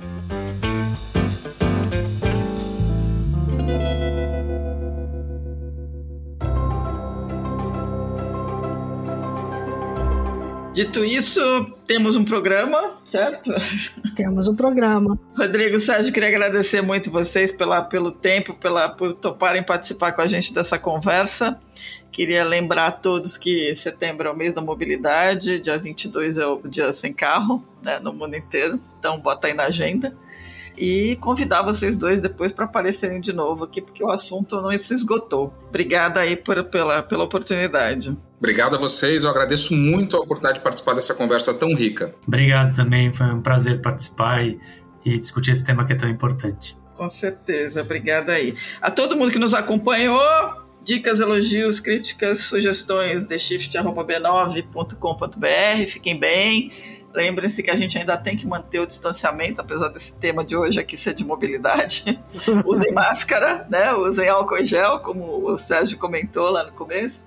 [10.72, 11.40] Dito isso,
[11.86, 13.52] temos um programa, certo?
[14.16, 15.18] Temos um programa.
[15.36, 20.26] Rodrigo, Sérgio, queria agradecer muito vocês pela, pelo tempo, pela, por toparem participar com a
[20.26, 21.58] gente dessa conversa.
[22.10, 26.60] Queria lembrar a todos que setembro é o mês da mobilidade, dia 22 é o
[26.66, 28.80] dia sem carro, né, no mundo inteiro.
[28.98, 30.16] Então, bota aí na agenda
[30.76, 34.94] e convidar vocês dois depois para aparecerem de novo aqui, porque o assunto não se
[34.94, 35.52] esgotou.
[35.68, 38.16] Obrigada aí por, pela, pela oportunidade.
[38.38, 42.14] Obrigado a vocês, eu agradeço muito a oportunidade de participar dessa conversa tão rica.
[42.26, 44.58] Obrigado também, foi um prazer participar e,
[45.04, 46.76] e discutir esse tema que é tão importante.
[46.96, 48.56] Com certeza, obrigada aí.
[48.80, 50.20] A todo mundo que nos acompanhou,
[50.84, 56.72] dicas, elogios, críticas, sugestões, theshift.b9.com.br, fiquem bem
[57.14, 60.80] Lembrem-se que a gente ainda tem que manter o distanciamento, apesar desse tema de hoje
[60.80, 62.22] aqui ser de mobilidade.
[62.64, 63.92] Usem máscara, né?
[63.94, 67.20] Usem álcool em gel, como o Sérgio comentou lá no começo,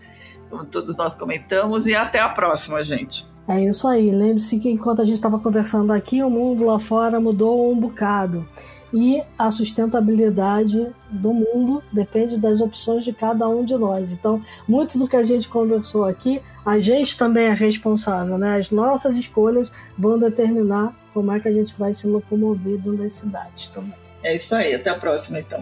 [0.49, 3.25] como todos nós comentamos, e até a próxima, gente.
[3.47, 4.09] É isso aí.
[4.09, 8.47] Lembre-se que enquanto a gente estava conversando aqui, o mundo lá fora mudou um bocado.
[8.95, 14.13] E a sustentabilidade do mundo depende das opções de cada um de nós.
[14.13, 18.57] Então, muito do que a gente conversou aqui, a gente também é responsável, né?
[18.57, 23.11] As nossas escolhas vão determinar como é que a gente vai se locomover dentro das
[23.11, 23.93] cidades também.
[24.23, 24.73] É isso aí.
[24.73, 25.61] Até a próxima, então.